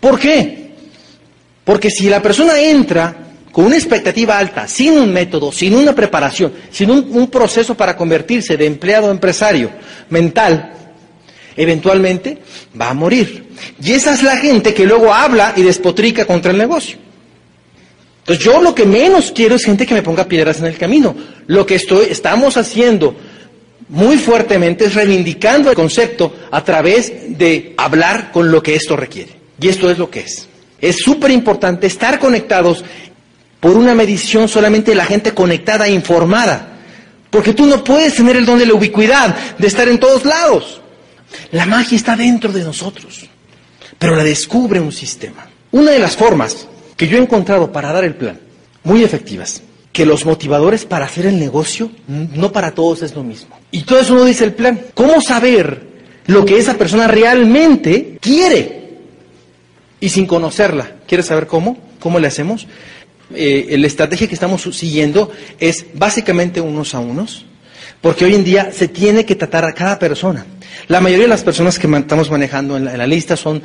¿Por 0.00 0.18
qué? 0.18 0.70
Porque 1.64 1.90
si 1.90 2.08
la 2.08 2.22
persona 2.22 2.60
entra 2.60 3.28
con 3.52 3.66
una 3.66 3.76
expectativa 3.76 4.38
alta, 4.38 4.68
sin 4.68 4.92
un 4.92 5.12
método, 5.12 5.50
sin 5.50 5.74
una 5.74 5.94
preparación, 5.94 6.52
sin 6.70 6.90
un, 6.90 7.28
proceso 7.28 7.74
para 7.74 7.96
convertirse 7.96 8.56
de 8.56 8.66
empleado 8.66 9.08
a 9.08 9.10
empresario 9.10 9.70
mental, 10.10 10.72
eventualmente 11.56 12.38
va 12.80 12.90
a 12.90 12.94
morir. 12.94 13.48
Y 13.82 13.92
esa 13.92 14.14
es 14.14 14.22
la 14.22 14.36
gente 14.36 14.72
que 14.72 14.86
luego 14.86 15.12
habla 15.12 15.54
y 15.56 15.62
despotrica 15.62 16.24
contra 16.24 16.52
el 16.52 16.58
negocio. 16.58 16.98
Entonces 18.20 18.44
yo 18.44 18.62
lo 18.62 18.74
que 18.74 18.84
menos 18.84 19.32
quiero 19.32 19.56
es 19.56 19.64
gente 19.64 19.86
que 19.86 19.94
me 19.94 20.02
ponga 20.02 20.24
piedras 20.24 20.60
en 20.60 20.66
el 20.66 20.78
camino. 20.78 21.16
Lo 21.46 21.66
que 21.66 21.80
estamos 22.10 22.56
haciendo 22.56 23.16
muy 23.88 24.18
fuertemente 24.18 24.84
es 24.84 24.94
reivindicando 24.94 25.70
el 25.70 25.76
concepto 25.76 26.34
a 26.50 26.62
través 26.62 27.36
de 27.38 27.74
hablar 27.76 28.30
con 28.30 28.50
lo 28.50 28.62
que 28.62 28.74
esto 28.74 28.96
requiere. 28.96 29.37
Y 29.60 29.68
esto 29.68 29.90
es 29.90 29.98
lo 29.98 30.10
que 30.10 30.20
es. 30.20 30.48
Es 30.80 30.96
súper 30.96 31.30
importante 31.30 31.86
estar 31.86 32.18
conectados 32.18 32.84
por 33.60 33.76
una 33.76 33.94
medición 33.94 34.48
solamente 34.48 34.92
de 34.92 34.96
la 34.96 35.04
gente 35.04 35.32
conectada 35.32 35.86
e 35.86 35.92
informada. 35.92 36.78
Porque 37.30 37.52
tú 37.52 37.66
no 37.66 37.82
puedes 37.84 38.14
tener 38.14 38.36
el 38.36 38.46
don 38.46 38.58
de 38.58 38.66
la 38.66 38.74
ubicuidad, 38.74 39.36
de 39.58 39.66
estar 39.66 39.88
en 39.88 39.98
todos 39.98 40.24
lados. 40.24 40.80
La 41.52 41.66
magia 41.66 41.96
está 41.96 42.16
dentro 42.16 42.52
de 42.52 42.64
nosotros, 42.64 43.28
pero 43.98 44.16
la 44.16 44.24
descubre 44.24 44.80
un 44.80 44.92
sistema. 44.92 45.46
Una 45.72 45.90
de 45.90 45.98
las 45.98 46.16
formas 46.16 46.66
que 46.96 47.06
yo 47.06 47.18
he 47.18 47.20
encontrado 47.20 47.70
para 47.70 47.92
dar 47.92 48.04
el 48.04 48.14
plan, 48.14 48.40
muy 48.82 49.02
efectivas, 49.02 49.62
que 49.92 50.06
los 50.06 50.24
motivadores 50.24 50.84
para 50.84 51.04
hacer 51.04 51.26
el 51.26 51.38
negocio, 51.38 51.90
no 52.06 52.52
para 52.52 52.72
todos 52.72 53.02
es 53.02 53.14
lo 53.14 53.22
mismo. 53.22 53.58
Y 53.70 53.82
todo 53.82 54.00
eso 54.00 54.14
no 54.14 54.24
dice 54.24 54.44
el 54.44 54.54
plan. 54.54 54.80
¿Cómo 54.94 55.20
saber 55.20 55.86
lo 56.26 56.44
que 56.44 56.56
esa 56.58 56.74
persona 56.74 57.08
realmente 57.08 58.16
quiere? 58.20 58.77
Y 60.00 60.10
sin 60.10 60.26
conocerla. 60.26 60.96
¿Quieres 61.06 61.26
saber 61.26 61.46
cómo? 61.46 61.76
¿Cómo 61.98 62.18
le 62.18 62.28
hacemos? 62.28 62.66
Eh, 63.34 63.76
la 63.78 63.86
estrategia 63.86 64.26
que 64.26 64.34
estamos 64.34 64.62
siguiendo 64.62 65.30
es 65.60 65.84
básicamente 65.92 66.60
unos 66.60 66.94
a 66.94 67.00
unos, 67.00 67.44
porque 68.00 68.24
hoy 68.24 68.34
en 68.34 68.44
día 68.44 68.70
se 68.72 68.88
tiene 68.88 69.26
que 69.26 69.34
tratar 69.34 69.64
a 69.64 69.74
cada 69.74 69.98
persona. 69.98 70.46
La 70.86 71.00
mayoría 71.00 71.24
de 71.24 71.30
las 71.30 71.42
personas 71.42 71.78
que 71.78 71.86
estamos 71.86 72.30
manejando 72.30 72.76
en 72.76 72.84
la, 72.84 73.06
lista 73.06 73.36
son 73.36 73.62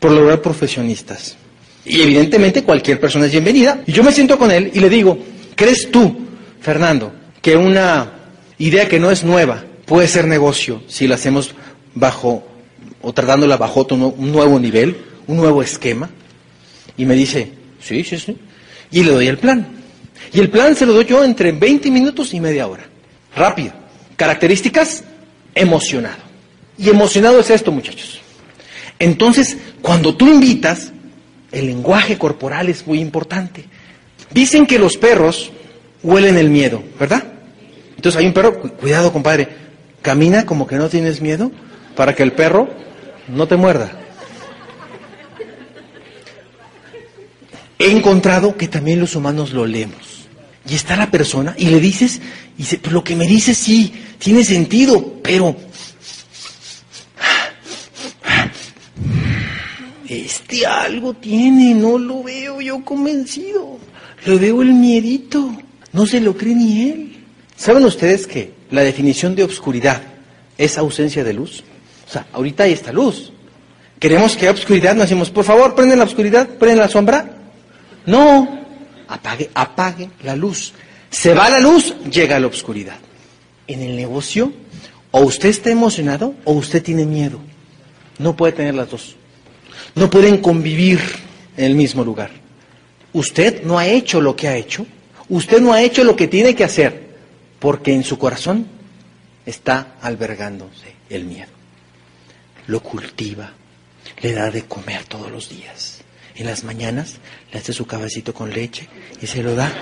por 0.00 0.10
lograr 0.10 0.42
profesionistas. 0.42 1.36
Y 1.84 2.00
evidentemente 2.00 2.64
cualquier 2.64 2.98
persona 2.98 3.26
es 3.26 3.32
bienvenida. 3.32 3.82
Y 3.86 3.92
yo 3.92 4.02
me 4.02 4.10
siento 4.10 4.38
con 4.38 4.50
él 4.50 4.70
y 4.74 4.80
le 4.80 4.88
digo, 4.88 5.18
¿crees 5.54 5.90
tú, 5.90 6.16
Fernando, 6.60 7.12
que 7.40 7.56
una 7.56 8.10
idea 8.58 8.88
que 8.88 8.98
no 8.98 9.10
es 9.10 9.22
nueva 9.22 9.62
puede 9.84 10.08
ser 10.08 10.26
negocio 10.26 10.82
si 10.88 11.06
la 11.06 11.16
hacemos 11.16 11.54
bajo 11.94 12.44
o 13.02 13.12
tratándola 13.12 13.58
bajo 13.58 13.86
un 13.90 14.32
nuevo 14.32 14.58
nivel, 14.58 14.96
un 15.26 15.36
nuevo 15.36 15.62
esquema? 15.62 16.10
Y 16.96 17.04
me 17.04 17.14
dice, 17.14 17.50
sí, 17.80 18.04
sí, 18.04 18.18
sí. 18.18 18.36
Y 18.90 19.02
le 19.02 19.12
doy 19.12 19.26
el 19.26 19.38
plan. 19.38 19.66
Y 20.32 20.40
el 20.40 20.50
plan 20.50 20.74
se 20.74 20.86
lo 20.86 20.92
doy 20.92 21.04
yo 21.04 21.24
entre 21.24 21.52
20 21.52 21.90
minutos 21.90 22.34
y 22.34 22.40
media 22.40 22.66
hora. 22.66 22.84
Rápido. 23.36 23.72
Características, 24.16 25.04
emocionado. 25.54 26.22
Y 26.78 26.88
emocionado 26.88 27.40
es 27.40 27.50
esto, 27.50 27.72
muchachos. 27.72 28.20
Entonces, 28.98 29.56
cuando 29.82 30.16
tú 30.16 30.26
invitas, 30.26 30.92
el 31.52 31.66
lenguaje 31.66 32.18
corporal 32.18 32.68
es 32.68 32.86
muy 32.86 33.00
importante. 33.00 33.64
Dicen 34.30 34.66
que 34.66 34.78
los 34.78 34.96
perros 34.96 35.52
huelen 36.02 36.36
el 36.36 36.50
miedo, 36.50 36.82
¿verdad? 36.98 37.24
Entonces 37.96 38.20
hay 38.20 38.26
un 38.26 38.34
perro, 38.34 38.60
cuidado 38.60 39.12
compadre, 39.12 39.48
camina 40.02 40.44
como 40.44 40.66
que 40.66 40.76
no 40.76 40.88
tienes 40.88 41.20
miedo 41.20 41.50
para 41.96 42.14
que 42.14 42.22
el 42.22 42.32
perro 42.32 42.68
no 43.28 43.48
te 43.48 43.56
muerda. 43.56 44.03
He 47.78 47.90
encontrado 47.90 48.56
que 48.56 48.68
también 48.68 49.00
los 49.00 49.16
humanos 49.16 49.52
lo 49.52 49.66
leemos. 49.66 50.28
Y 50.68 50.74
está 50.74 50.96
la 50.96 51.10
persona 51.10 51.54
y 51.58 51.66
le 51.66 51.80
dices, 51.80 52.20
y 52.56 52.62
dice, 52.62 52.78
pues 52.78 52.92
lo 52.92 53.04
que 53.04 53.16
me 53.16 53.26
dices 53.26 53.58
sí, 53.58 53.92
tiene 54.18 54.44
sentido, 54.44 55.14
pero 55.22 55.54
este 60.08 60.64
algo 60.64 61.14
tiene, 61.14 61.74
no 61.74 61.98
lo 61.98 62.22
veo 62.22 62.60
yo 62.60 62.84
convencido, 62.84 63.78
lo 64.24 64.38
veo 64.38 64.62
el 64.62 64.72
miedito, 64.72 65.54
no 65.92 66.06
se 66.06 66.20
lo 66.20 66.36
cree 66.36 66.54
ni 66.54 66.82
él. 66.82 67.16
¿Saben 67.56 67.84
ustedes 67.84 68.26
que 68.26 68.52
la 68.70 68.82
definición 68.82 69.34
de 69.34 69.44
obscuridad 69.44 70.02
es 70.56 70.78
ausencia 70.78 71.24
de 71.24 71.34
luz? 71.34 71.62
O 72.08 72.10
sea, 72.10 72.26
ahorita 72.32 72.64
hay 72.64 72.72
esta 72.72 72.92
luz. 72.92 73.32
Queremos 73.98 74.34
que 74.34 74.46
haya 74.46 74.50
obscuridad, 74.50 74.94
nos 74.94 75.04
decimos, 75.04 75.30
por 75.30 75.44
favor, 75.44 75.74
prende 75.74 75.96
la 75.96 76.04
oscuridad, 76.04 76.48
prende 76.48 76.80
la 76.80 76.88
sombra. 76.88 77.33
No, 78.06 78.64
apague, 79.08 79.50
apague 79.54 80.10
la 80.22 80.36
luz. 80.36 80.72
Se 81.10 81.32
va 81.34 81.48
la 81.48 81.60
luz, 81.60 81.94
llega 82.10 82.40
la 82.40 82.48
oscuridad. 82.48 82.96
En 83.66 83.80
el 83.80 83.96
negocio, 83.96 84.52
o 85.10 85.20
usted 85.20 85.48
está 85.48 85.70
emocionado 85.70 86.34
o 86.44 86.52
usted 86.52 86.82
tiene 86.82 87.06
miedo. 87.06 87.38
No 88.18 88.36
puede 88.36 88.52
tener 88.52 88.74
las 88.74 88.90
dos. 88.90 89.16
No 89.94 90.10
pueden 90.10 90.38
convivir 90.38 91.00
en 91.56 91.64
el 91.64 91.74
mismo 91.74 92.04
lugar. 92.04 92.30
Usted 93.12 93.62
no 93.62 93.78
ha 93.78 93.86
hecho 93.86 94.20
lo 94.20 94.34
que 94.36 94.48
ha 94.48 94.56
hecho. 94.56 94.86
Usted 95.28 95.60
no 95.60 95.72
ha 95.72 95.82
hecho 95.82 96.04
lo 96.04 96.16
que 96.16 96.28
tiene 96.28 96.54
que 96.54 96.64
hacer. 96.64 97.04
Porque 97.58 97.94
en 97.94 98.04
su 98.04 98.18
corazón 98.18 98.66
está 99.46 99.94
albergándose 100.02 100.94
el 101.08 101.24
miedo. 101.24 101.52
Lo 102.66 102.80
cultiva, 102.80 103.52
le 104.20 104.32
da 104.32 104.50
de 104.50 104.64
comer 104.64 105.04
todos 105.04 105.30
los 105.30 105.48
días 105.48 106.04
en 106.36 106.46
las 106.46 106.64
mañanas, 106.64 107.16
le 107.52 107.58
hace 107.58 107.72
su 107.72 107.86
cabecito 107.86 108.34
con 108.34 108.50
leche 108.52 108.88
y 109.20 109.26
se 109.26 109.42
lo 109.42 109.54
da. 109.54 109.72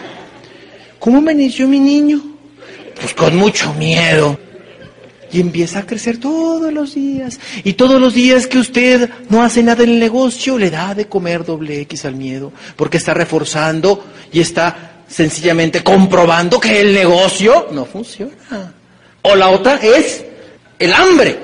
¿Cómo 0.99 1.19
amaneció 1.19 1.67
mi 1.67 1.81
niño? 1.81 2.23
Pues 3.01 3.15
con 3.15 3.37
mucho 3.37 3.73
miedo. 3.75 4.38
Y 5.33 5.41
empieza 5.41 5.81
a 5.81 5.87
crecer 5.87 6.19
todos 6.19 6.73
los 6.73 6.95
días. 6.95 7.41
Y 7.65 7.73
todos 7.73 7.99
los 7.99 8.12
días 8.12 8.47
que 8.47 8.59
usted 8.59 9.09
no 9.31 9.43
hace 9.43 9.62
nada 9.62 9.83
en 9.83 9.91
el 9.91 9.99
negocio, 9.99 10.59
le 10.59 10.71
da 10.71 10.95
de 10.95 11.09
comer 11.09 11.45
doble 11.45 11.81
X 11.81 12.05
al 12.05 12.17
miedo. 12.17 12.53
Porque 12.77 12.99
está 12.99 13.15
reforzando 13.15 14.05
y 14.31 14.41
está 14.41 15.05
sencillamente 15.09 15.83
comprobando 15.83 16.61
que 16.61 16.81
el 16.81 16.93
negocio 16.93 17.69
no 17.73 17.87
funciona. 17.87 18.75
O 19.23 19.35
la 19.35 19.49
otra 19.49 19.77
es 19.77 20.25
el 20.79 20.93
hambre. 20.93 21.38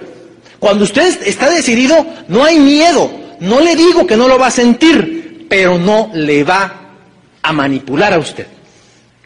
Cuando 0.59 0.85
usted 0.85 1.23
está 1.27 1.49
decidido, 1.49 2.07
no 2.29 2.45
hay 2.45 2.59
miedo, 2.59 3.11
no 3.41 3.61
le 3.61 3.77
digo 3.77 4.07
que 4.07 4.17
no 4.17 4.29
lo 4.29 4.39
va 4.39 4.49
a 4.49 4.53
sentir, 4.53 5.47
pero 5.49 5.79
no 5.79 6.11
le 6.15 6.45
va 6.45 6.75
a 7.43 7.53
manipular 7.53 8.13
a 8.13 8.19
usted. 8.19 8.47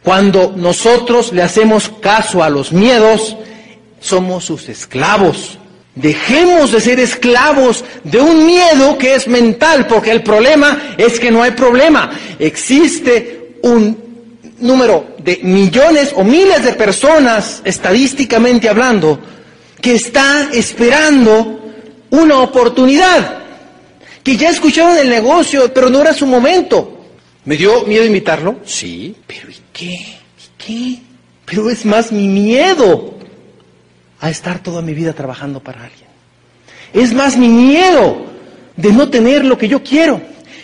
Cuando 0.02 0.52
nosotros 0.56 1.32
le 1.32 1.42
hacemos 1.42 1.90
caso 2.00 2.42
a 2.42 2.50
los 2.50 2.72
miedos, 2.72 3.36
somos 4.00 4.44
sus 4.44 4.68
esclavos. 4.68 5.58
Dejemos 5.94 6.72
de 6.72 6.80
ser 6.80 6.98
esclavos 7.00 7.84
de 8.02 8.20
un 8.20 8.46
miedo 8.46 8.96
que 8.98 9.14
es 9.14 9.28
mental, 9.28 9.86
porque 9.86 10.10
el 10.10 10.22
problema 10.22 10.94
es 10.96 11.20
que 11.20 11.30
no 11.30 11.42
hay 11.42 11.52
problema. 11.52 12.10
Existe 12.38 13.58
un 13.62 14.02
número 14.58 15.16
de 15.18 15.40
millones 15.42 16.12
o 16.16 16.24
miles 16.24 16.64
de 16.64 16.72
personas, 16.72 17.60
estadísticamente 17.64 18.68
hablando, 18.68 19.20
que 19.80 19.94
está 19.94 20.48
esperando 20.52 21.60
una 22.10 22.38
oportunidad 22.40 23.41
que 24.22 24.36
ya 24.36 24.50
escucharon 24.50 24.98
el 24.98 25.08
negocio, 25.08 25.72
pero 25.72 25.90
no 25.90 26.00
era 26.00 26.14
su 26.14 26.26
momento. 26.26 26.98
¿Me 27.44 27.56
dio 27.56 27.84
miedo 27.84 28.04
invitarlo? 28.04 28.60
Sí, 28.64 29.16
pero 29.26 29.50
¿y 29.50 29.56
qué? 29.72 29.94
¿Y 29.94 30.64
qué? 30.64 31.02
Pero 31.44 31.68
es 31.70 31.84
más 31.84 32.12
mi 32.12 32.28
miedo 32.28 33.14
a 34.20 34.30
estar 34.30 34.60
toda 34.62 34.80
mi 34.80 34.94
vida 34.94 35.12
trabajando 35.12 35.60
para 35.60 35.84
alguien. 35.84 36.08
Es 36.92 37.12
más 37.12 37.36
mi 37.36 37.48
miedo 37.48 38.26
de 38.76 38.92
no 38.92 39.08
tener 39.08 39.44
lo 39.44 39.58
que 39.58 39.68
yo 39.68 39.82
quiero. 39.82 40.20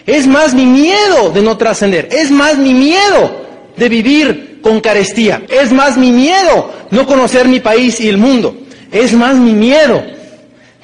Es 0.06 0.26
más 0.26 0.54
mi 0.54 0.64
miedo 0.64 1.30
de 1.30 1.42
no 1.42 1.56
trascender. 1.56 2.08
Es 2.12 2.30
más 2.30 2.56
mi 2.56 2.72
miedo 2.72 3.44
de 3.76 3.88
vivir 3.88 4.60
con 4.62 4.80
carestía. 4.80 5.42
Es 5.48 5.72
más 5.72 5.96
mi 5.96 6.12
miedo 6.12 6.72
no 6.90 7.06
conocer 7.06 7.48
mi 7.48 7.60
país 7.60 8.00
y 8.00 8.08
el 8.08 8.18
mundo. 8.18 8.56
Es 8.92 9.12
más 9.12 9.36
mi 9.36 9.52
miedo 9.52 10.02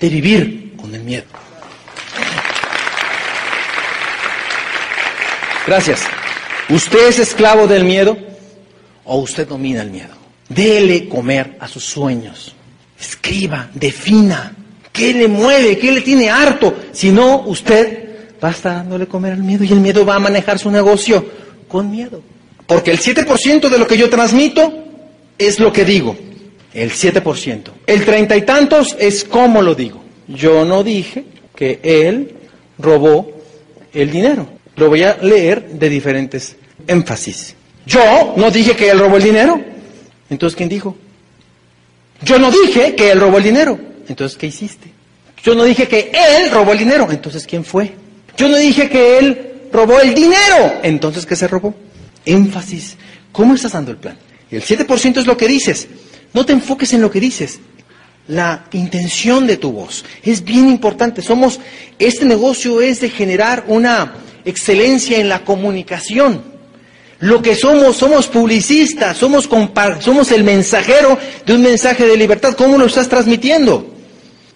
de 0.01 0.09
vivir 0.09 0.75
con 0.77 0.95
el 0.95 1.03
miedo. 1.03 1.25
Gracias. 5.67 6.03
¿Usted 6.69 7.09
es 7.09 7.19
esclavo 7.19 7.67
del 7.67 7.85
miedo 7.85 8.17
o 9.05 9.19
usted 9.19 9.47
domina 9.47 9.83
el 9.83 9.91
miedo? 9.91 10.15
Dele 10.49 11.09
comer 11.09 11.57
a 11.61 11.69
sus 11.69 11.85
sueños. 11.85 12.55
Escriba, 12.99 13.71
defina. 13.75 14.55
¿Qué 14.93 15.13
le 15.13 15.29
mueve? 15.29 15.79
¿Qué 15.79 15.91
le 15.93 16.01
tiene 16.03 16.31
harto? 16.31 16.75
Si 16.93 17.11
no, 17.11 17.41
usted 17.47 18.37
va 18.43 18.49
a 18.49 18.53
estar 18.53 18.75
dándole 18.77 19.07
comer 19.07 19.33
al 19.33 19.43
miedo 19.43 19.65
y 19.65 19.73
el 19.73 19.81
miedo 19.81 20.05
va 20.05 20.17
a 20.17 20.21
manejar 20.21 20.59
su 20.59 20.71
negocio 20.71 21.25
con 21.67 21.91
miedo. 21.91 22.23
Porque 22.67 22.91
el 22.91 23.01
7% 23.01 23.69
de 23.69 23.79
lo 23.79 23.87
que 23.87 23.99
yo 23.99 24.09
transmito 24.09 24.73
es 25.37 25.61
lo 25.61 25.73
que 25.73 25.85
digo. 25.85 26.17
El 26.73 26.93
7%. 26.93 27.63
El 27.87 28.05
treinta 28.05 28.37
y 28.37 28.43
tantos 28.43 28.97
es 28.99 29.25
como 29.25 29.63
lo 29.63 29.75
digo. 29.75 30.03
Yo 30.29 30.65
no 30.65 30.83
dije 30.83 31.25
que 31.55 31.81
él 31.83 32.35
robó 32.79 33.31
el 33.93 34.11
dinero. 34.11 34.54
Lo 34.77 34.89
voy 34.89 35.03
a 35.03 35.17
leer 35.19 35.69
de 35.69 35.89
diferentes 35.89 36.57
énfasis. 36.87 37.55
Yo 37.87 38.35
no 38.37 38.51
dije 38.51 38.75
que 38.75 38.91
él 38.91 38.99
robó 38.99 39.17
el 39.17 39.23
dinero. 39.23 39.61
Entonces, 40.31 40.57
¿quién 40.57 40.69
dijo? 40.69 40.97
Yo 42.23 42.39
no 42.39 42.51
dije 42.51 42.95
que 42.95 43.11
él 43.11 43.21
robó 43.21 43.39
el 43.39 43.45
dinero. 43.45 43.79
Entonces, 44.09 44.37
¿qué 44.37 44.47
hiciste? 44.47 44.91
Yo 45.43 45.55
no 45.55 45.65
dije 45.65 45.87
que 45.87 46.11
él 46.13 46.51
robó 46.51 46.73
el 46.73 46.79
dinero. 46.79 47.07
Entonces, 47.11 47.47
¿quién 47.47 47.65
fue? 47.65 47.93
Yo 48.37 48.49
no 48.49 48.57
dije 48.57 48.89
que 48.89 49.19
él 49.19 49.53
robó 49.73 50.01
el 50.01 50.15
dinero. 50.15 50.81
Entonces, 50.83 51.27
¿qué 51.27 51.37
se 51.37 51.47
robó? 51.47 51.75
Énfasis. 52.25 52.97
¿Cómo 53.33 53.55
estás 53.55 53.73
dando 53.73 53.91
el 53.91 53.99
plan? 53.99 54.17
El 54.51 54.63
7% 54.63 55.19
es 55.19 55.27
lo 55.27 55.37
que 55.37 55.47
dices. 55.47 55.89
No 56.33 56.47
te 56.47 56.53
enfoques 56.53 56.93
en 56.95 57.03
lo 57.03 57.11
que 57.11 57.21
dices. 57.21 57.61
La 58.27 58.65
intención 58.73 59.47
de 59.47 59.59
tu 59.59 59.73
voz 59.73 60.05
es 60.23 60.45
bien 60.45 60.69
importante. 60.69 61.21
Somos, 61.21 61.61
este 61.99 62.25
negocio 62.25 62.81
es 62.81 63.01
de 63.01 63.11
generar 63.11 63.65
una 63.69 64.15
excelencia 64.45 65.19
en 65.19 65.29
la 65.29 65.45
comunicación. 65.45 66.43
Lo 67.21 67.43
que 67.43 67.55
somos, 67.55 67.97
somos 67.97 68.27
publicistas, 68.27 69.17
somos, 69.17 69.49
somos 70.01 70.33
el 70.33 70.45
mensajero 70.45 71.19
de 71.45 71.55
un 71.55 71.63
mensaje 71.63 72.07
de 72.07 72.17
libertad. 72.17 72.55
¿Cómo 72.55 72.79
lo 72.79 72.87
estás 72.87 73.09
transmitiendo? 73.09 73.91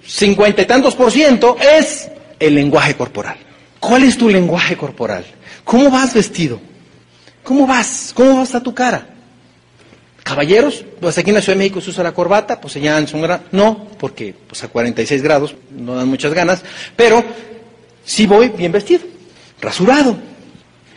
cincuenta 0.07 0.62
y 0.62 0.66
tantos 0.66 0.94
por 0.94 1.12
ciento 1.12 1.57
es 1.61 2.09
el 2.40 2.54
lenguaje 2.54 2.94
corporal. 2.94 3.37
¿Cuál 3.78 4.04
es 4.04 4.16
tu 4.16 4.31
lenguaje 4.31 4.76
corporal? 4.76 5.24
¿Cómo 5.64 5.90
vas 5.90 6.14
vestido? 6.14 6.59
¿Cómo 7.42 7.66
vas? 7.66 8.12
¿Cómo 8.14 8.37
va 8.37 8.46
a 8.50 8.62
tu 8.62 8.74
cara? 8.74 9.17
Caballeros, 10.29 10.85
pues 11.01 11.17
aquí 11.17 11.31
en 11.31 11.37
la 11.37 11.41
Ciudad 11.41 11.57
de 11.57 11.64
México 11.64 11.81
se 11.81 11.88
usa 11.88 12.05
la 12.05 12.12
corbata, 12.12 12.61
pues 12.61 12.77
allá 12.77 12.99
en 12.99 13.09
Sonora 13.09 13.45
no, 13.51 13.88
porque 13.99 14.35
pues 14.47 14.62
a 14.62 14.69
46 14.69 15.23
grados 15.23 15.55
no 15.71 15.95
dan 15.95 16.07
muchas 16.07 16.35
ganas, 16.35 16.62
pero 16.95 17.25
sí 18.05 18.27
voy 18.27 18.51
bien 18.51 18.71
vestido, 18.71 19.07
rasurado. 19.59 20.19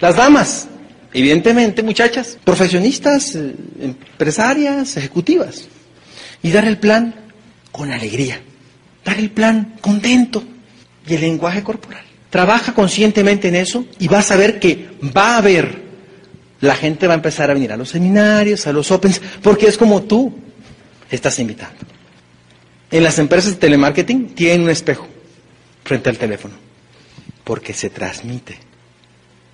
Las 0.02 0.18
damas, 0.18 0.68
evidentemente 1.14 1.82
muchachas, 1.82 2.38
profesionistas, 2.44 3.36
eh, 3.36 3.56
empresarias, 3.80 4.98
ejecutivas. 4.98 5.66
Y 6.44 6.52
dar 6.52 6.66
el 6.66 6.78
plan 6.78 7.16
con 7.72 7.90
alegría, 7.90 8.42
dar 9.06 9.18
el 9.18 9.32
plan 9.32 9.76
contento 9.80 10.44
y 11.08 11.14
el 11.14 11.22
lenguaje 11.22 11.64
corporal. 11.64 12.04
Trabaja 12.30 12.74
conscientemente 12.74 13.48
en 13.48 13.56
eso 13.56 13.86
y 13.98 14.10
vas 14.10 14.30
a 14.32 14.36
ver 14.36 14.60
que 14.60 14.90
va 15.16 15.36
a 15.36 15.38
haber, 15.38 15.91
la 16.62 16.76
gente 16.76 17.08
va 17.08 17.14
a 17.14 17.16
empezar 17.16 17.50
a 17.50 17.54
venir 17.54 17.72
a 17.72 17.78
los 17.78 17.90
seminarios, 17.90 18.68
a 18.68 18.74
los 18.74 18.92
opens, 18.92 19.22
porque 19.42 19.68
es 19.68 19.78
como 19.78 20.04
tú 20.04 20.34
estás 21.10 21.38
invitando. 21.40 21.78
En 22.90 23.04
las 23.04 23.20
empresas 23.20 23.54
de 23.54 23.60
telemarketing 23.60 24.36
tienen 24.36 24.62
un 24.62 24.70
espejo 24.70 25.08
frente 25.84 26.10
al 26.10 26.18
teléfono, 26.18 26.54
porque 27.44 27.74
se 27.74 27.90
transmite. 27.90 28.58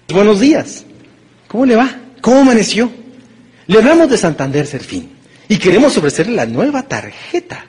Buenos 0.09 0.39
días, 0.39 0.85
¿cómo 1.47 1.65
le 1.65 1.75
va? 1.75 1.89
¿Cómo 2.21 2.41
amaneció? 2.41 2.91
Le 3.67 3.77
hablamos 3.77 4.09
de 4.09 4.17
Santander 4.17 4.65
Serfín 4.65 5.11
y 5.47 5.57
queremos 5.57 5.97
ofrecerle 5.97 6.35
la 6.35 6.45
nueva 6.45 6.83
tarjeta. 6.83 7.65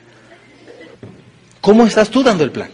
¿Cómo 1.61 1.85
estás 1.85 2.09
tú 2.09 2.23
dando 2.23 2.43
el 2.43 2.51
plan? 2.51 2.69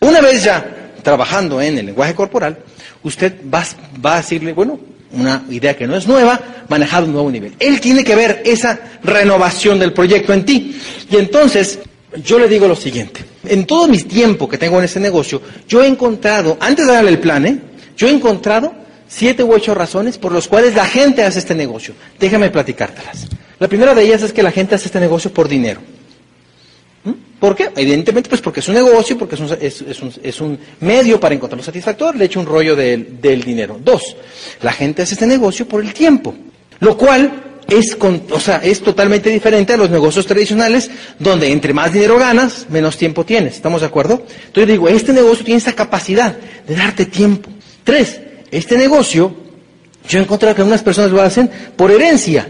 Una 0.00 0.20
vez 0.20 0.44
ya 0.44 0.94
trabajando 1.02 1.60
en 1.60 1.78
el 1.78 1.86
lenguaje 1.86 2.14
corporal, 2.14 2.58
usted 3.02 3.34
va, 3.52 3.64
va, 4.04 4.14
a 4.14 4.16
decirle, 4.18 4.52
bueno, 4.52 4.78
una 5.12 5.44
idea 5.50 5.76
que 5.76 5.86
no 5.86 5.96
es 5.96 6.06
nueva, 6.06 6.40
manejar 6.68 7.04
un 7.04 7.12
nuevo 7.12 7.30
nivel. 7.30 7.54
Él 7.58 7.80
tiene 7.80 8.04
que 8.04 8.14
ver 8.14 8.42
esa 8.44 8.78
renovación 9.02 9.78
del 9.78 9.92
proyecto 9.92 10.32
en 10.32 10.44
ti. 10.44 10.76
Y 11.10 11.16
entonces, 11.16 11.78
yo 12.24 12.38
le 12.38 12.48
digo 12.48 12.68
lo 12.68 12.76
siguiente. 12.76 13.24
En 13.44 13.66
todo 13.66 13.88
mi 13.88 13.98
tiempo 13.98 14.48
que 14.48 14.58
tengo 14.58 14.78
en 14.78 14.84
este 14.84 15.00
negocio, 15.00 15.42
yo 15.68 15.82
he 15.82 15.86
encontrado, 15.86 16.56
antes 16.60 16.86
de 16.86 16.92
darle 16.92 17.10
el 17.10 17.18
plan, 17.18 17.46
¿eh? 17.46 17.58
yo 17.96 18.08
he 18.08 18.10
encontrado 18.10 18.72
siete 19.08 19.42
u 19.42 19.52
ocho 19.52 19.74
razones 19.74 20.16
por 20.18 20.32
las 20.32 20.48
cuales 20.48 20.74
la 20.74 20.86
gente 20.86 21.22
hace 21.22 21.40
este 21.40 21.54
negocio. 21.54 21.94
Déjame 22.18 22.50
platicártelas. 22.50 23.26
La 23.58 23.68
primera 23.68 23.94
de 23.94 24.02
ellas 24.02 24.22
es 24.22 24.32
que 24.32 24.42
la 24.42 24.50
gente 24.50 24.74
hace 24.74 24.86
este 24.86 25.00
negocio 25.00 25.32
por 25.32 25.48
dinero. 25.48 25.80
¿Por 27.42 27.56
qué? 27.56 27.70
Evidentemente, 27.74 28.28
pues 28.28 28.40
porque 28.40 28.60
es 28.60 28.68
un 28.68 28.74
negocio, 28.74 29.18
porque 29.18 29.34
es 29.34 29.40
un, 29.40 30.18
es, 30.22 30.40
un, 30.40 30.58
medio 30.78 31.18
para 31.18 31.34
encontrar 31.34 31.58
un 31.58 31.64
satisfactor, 31.64 32.14
le 32.14 32.26
echo 32.26 32.38
un 32.38 32.46
rollo 32.46 32.76
del, 32.76 33.20
del 33.20 33.42
dinero. 33.42 33.80
Dos, 33.84 34.14
la 34.60 34.72
gente 34.72 35.02
hace 35.02 35.14
este 35.14 35.26
negocio 35.26 35.66
por 35.66 35.82
el 35.82 35.92
tiempo, 35.92 36.36
lo 36.78 36.96
cual 36.96 37.58
es, 37.66 37.96
con, 37.96 38.22
o 38.30 38.38
sea, 38.38 38.58
es 38.58 38.80
totalmente 38.80 39.28
diferente 39.28 39.72
a 39.72 39.76
los 39.76 39.90
negocios 39.90 40.24
tradicionales, 40.24 40.88
donde 41.18 41.50
entre 41.50 41.72
más 41.72 41.92
dinero 41.92 42.16
ganas, 42.16 42.66
menos 42.70 42.96
tiempo 42.96 43.24
tienes. 43.24 43.54
¿Estamos 43.54 43.80
de 43.80 43.88
acuerdo? 43.88 44.24
Entonces 44.46 44.68
digo, 44.68 44.88
este 44.88 45.12
negocio 45.12 45.44
tiene 45.44 45.58
esa 45.58 45.72
capacidad 45.72 46.36
de 46.68 46.76
darte 46.76 47.06
tiempo. 47.06 47.50
Tres, 47.82 48.20
este 48.52 48.78
negocio, 48.78 49.34
yo 50.08 50.20
he 50.20 50.22
encontrado 50.22 50.54
que 50.54 50.60
algunas 50.60 50.84
personas 50.84 51.10
lo 51.10 51.20
hacen 51.20 51.50
por 51.74 51.90
herencia, 51.90 52.48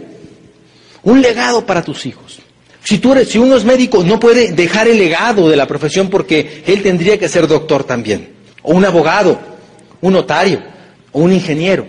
un 1.03 1.23
legado 1.23 1.65
para 1.65 1.83
tus 1.83 2.05
hijos. 2.05 2.42
Si, 2.85 2.99
tú 2.99 3.13
eres, 3.13 3.29
si 3.29 3.39
uno 3.39 3.57
es 3.57 3.65
médico, 3.65 4.03
no 4.03 4.19
puede 4.19 4.53
dejar 4.53 4.89
el 4.89 4.99
legado 4.99 5.49
de 5.49 5.57
la 5.57 5.67
profesión 5.67 6.09
porque 6.09 6.63
él 6.67 6.83
tendría 6.83 7.19
que 7.19 7.29
ser 7.29 7.47
doctor 7.47 7.85
también, 7.85 8.31
o 8.63 8.75
un 8.75 8.85
abogado, 8.85 9.39
un 10.01 10.13
notario, 10.13 10.63
o 11.13 11.21
un 11.21 11.33
ingeniero. 11.33 11.87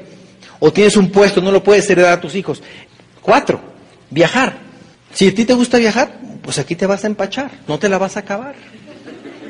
O 0.60 0.72
tienes 0.72 0.96
un 0.96 1.10
puesto, 1.10 1.42
no 1.42 1.52
lo 1.52 1.64
puedes 1.64 1.90
heredar 1.90 2.14
a 2.14 2.22
tus 2.22 2.36
hijos. 2.36 2.62
Cuatro, 3.22 3.60
viajar. 4.10 4.58
Si 5.14 5.28
a 5.28 5.34
ti 5.34 5.46
te 5.46 5.54
gusta 5.54 5.78
viajar, 5.78 6.20
pues 6.42 6.60
aquí 6.60 6.76
te 6.76 6.86
vas 6.86 7.04
a 7.04 7.08
empachar, 7.08 7.52
no 7.68 7.80
te 7.80 7.90
la 7.90 7.98
vas 7.98 8.16
a 8.16 8.22
acabar. 8.22 8.56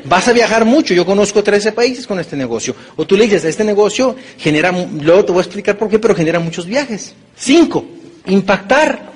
Vas 0.06 0.28
a 0.28 0.34
viajar 0.34 0.66
mucho, 0.66 0.94
yo 0.94 1.06
conozco 1.06 1.44
13 1.44 1.72
países 1.72 2.08
con 2.08 2.20
este 2.20 2.36
negocio. 2.36 2.76
O 2.96 3.06
tú 3.06 3.16
le 3.16 3.24
dices, 3.24 3.46
este 3.46 3.64
negocio 3.64 4.16
genera, 4.38 4.72
luego 4.72 5.26
te 5.26 5.32
voy 5.32 5.40
a 5.40 5.44
explicar 5.44 5.78
por 5.78 5.90
qué, 5.90 6.00
pero 6.00 6.16
genera 6.16 6.40
muchos 6.40 6.66
viajes. 6.66 7.14
Cinco, 7.36 7.86
impactar 8.26 9.12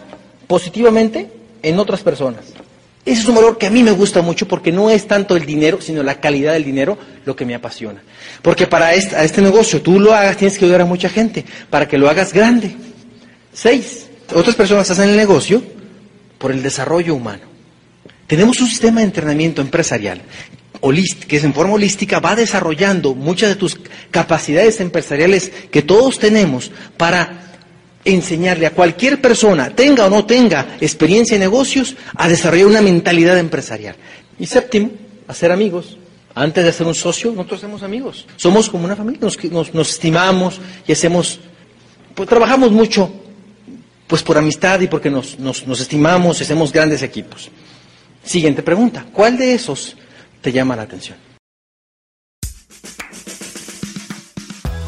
positivamente 0.47 1.36
en 1.67 1.79
otras 1.79 2.01
personas. 2.01 2.45
Ese 3.05 3.21
es 3.21 3.27
un 3.27 3.35
valor 3.35 3.57
que 3.57 3.67
a 3.67 3.69
mí 3.69 3.83
me 3.83 3.91
gusta 3.91 4.21
mucho 4.21 4.47
porque 4.47 4.71
no 4.71 4.89
es 4.89 5.07
tanto 5.07 5.37
el 5.37 5.45
dinero, 5.45 5.79
sino 5.81 6.03
la 6.03 6.19
calidad 6.19 6.53
del 6.53 6.65
dinero 6.65 6.97
lo 7.25 7.35
que 7.35 7.45
me 7.45 7.55
apasiona. 7.55 8.01
Porque 8.41 8.67
para 8.67 8.93
este, 8.93 9.23
este 9.23 9.41
negocio 9.41 9.81
tú 9.81 9.99
lo 9.99 10.13
hagas, 10.13 10.35
tienes 10.37 10.57
que 10.57 10.65
ayudar 10.65 10.81
a 10.81 10.85
mucha 10.85 11.07
gente, 11.07 11.45
para 11.69 11.87
que 11.87 11.97
lo 11.97 12.09
hagas 12.09 12.33
grande. 12.33 12.75
Seis, 13.53 14.07
otras 14.35 14.55
personas 14.55 14.91
hacen 14.91 15.09
el 15.09 15.15
negocio 15.15 15.63
por 16.37 16.51
el 16.51 16.61
desarrollo 16.61 17.15
humano. 17.15 17.43
Tenemos 18.27 18.59
un 18.59 18.67
sistema 18.67 18.99
de 18.99 19.05
entrenamiento 19.05 19.61
empresarial 19.61 20.21
que 21.27 21.37
es 21.37 21.43
en 21.43 21.53
forma 21.53 21.73
holística, 21.73 22.19
va 22.19 22.35
desarrollando 22.35 23.15
muchas 23.15 23.49
de 23.49 23.55
tus 23.55 23.79
capacidades 24.11 24.79
empresariales 24.79 25.51
que 25.71 25.81
todos 25.81 26.19
tenemos 26.19 26.71
para 26.97 27.46
enseñarle 28.13 28.65
a 28.65 28.71
cualquier 28.71 29.21
persona, 29.21 29.69
tenga 29.75 30.05
o 30.05 30.09
no 30.09 30.25
tenga 30.25 30.77
experiencia 30.81 31.35
en 31.35 31.41
negocios, 31.41 31.95
a 32.15 32.27
desarrollar 32.27 32.67
una 32.67 32.81
mentalidad 32.81 33.37
empresarial. 33.37 33.95
Y 34.39 34.45
séptimo, 34.45 34.91
hacer 35.27 35.51
amigos. 35.51 35.97
Antes 36.35 36.63
de 36.63 36.71
ser 36.71 36.85
un 36.87 36.95
socio, 36.95 37.31
nosotros 37.31 37.63
hacemos 37.63 37.83
amigos. 37.83 38.27
Somos 38.35 38.69
como 38.69 38.85
una 38.85 38.95
familia, 38.95 39.19
nos, 39.51 39.73
nos, 39.73 39.89
estimamos 39.89 40.59
y 40.87 40.91
hacemos, 40.91 41.39
pues 42.13 42.29
trabajamos 42.29 42.71
mucho, 42.71 43.11
pues 44.05 44.21
por 44.21 44.37
amistad 44.37 44.79
y 44.81 44.87
porque 44.87 45.09
nos, 45.09 45.39
nos 45.39 45.79
estimamos 45.81 46.39
y 46.39 46.43
hacemos 46.43 46.71
grandes 46.71 47.01
equipos. 47.01 47.49
Siguiente 48.23 48.61
pregunta, 48.61 49.05
¿cuál 49.11 49.37
de 49.37 49.53
esos 49.53 49.95
te 50.41 50.51
llama 50.51 50.75
la 50.75 50.83
atención? 50.83 51.26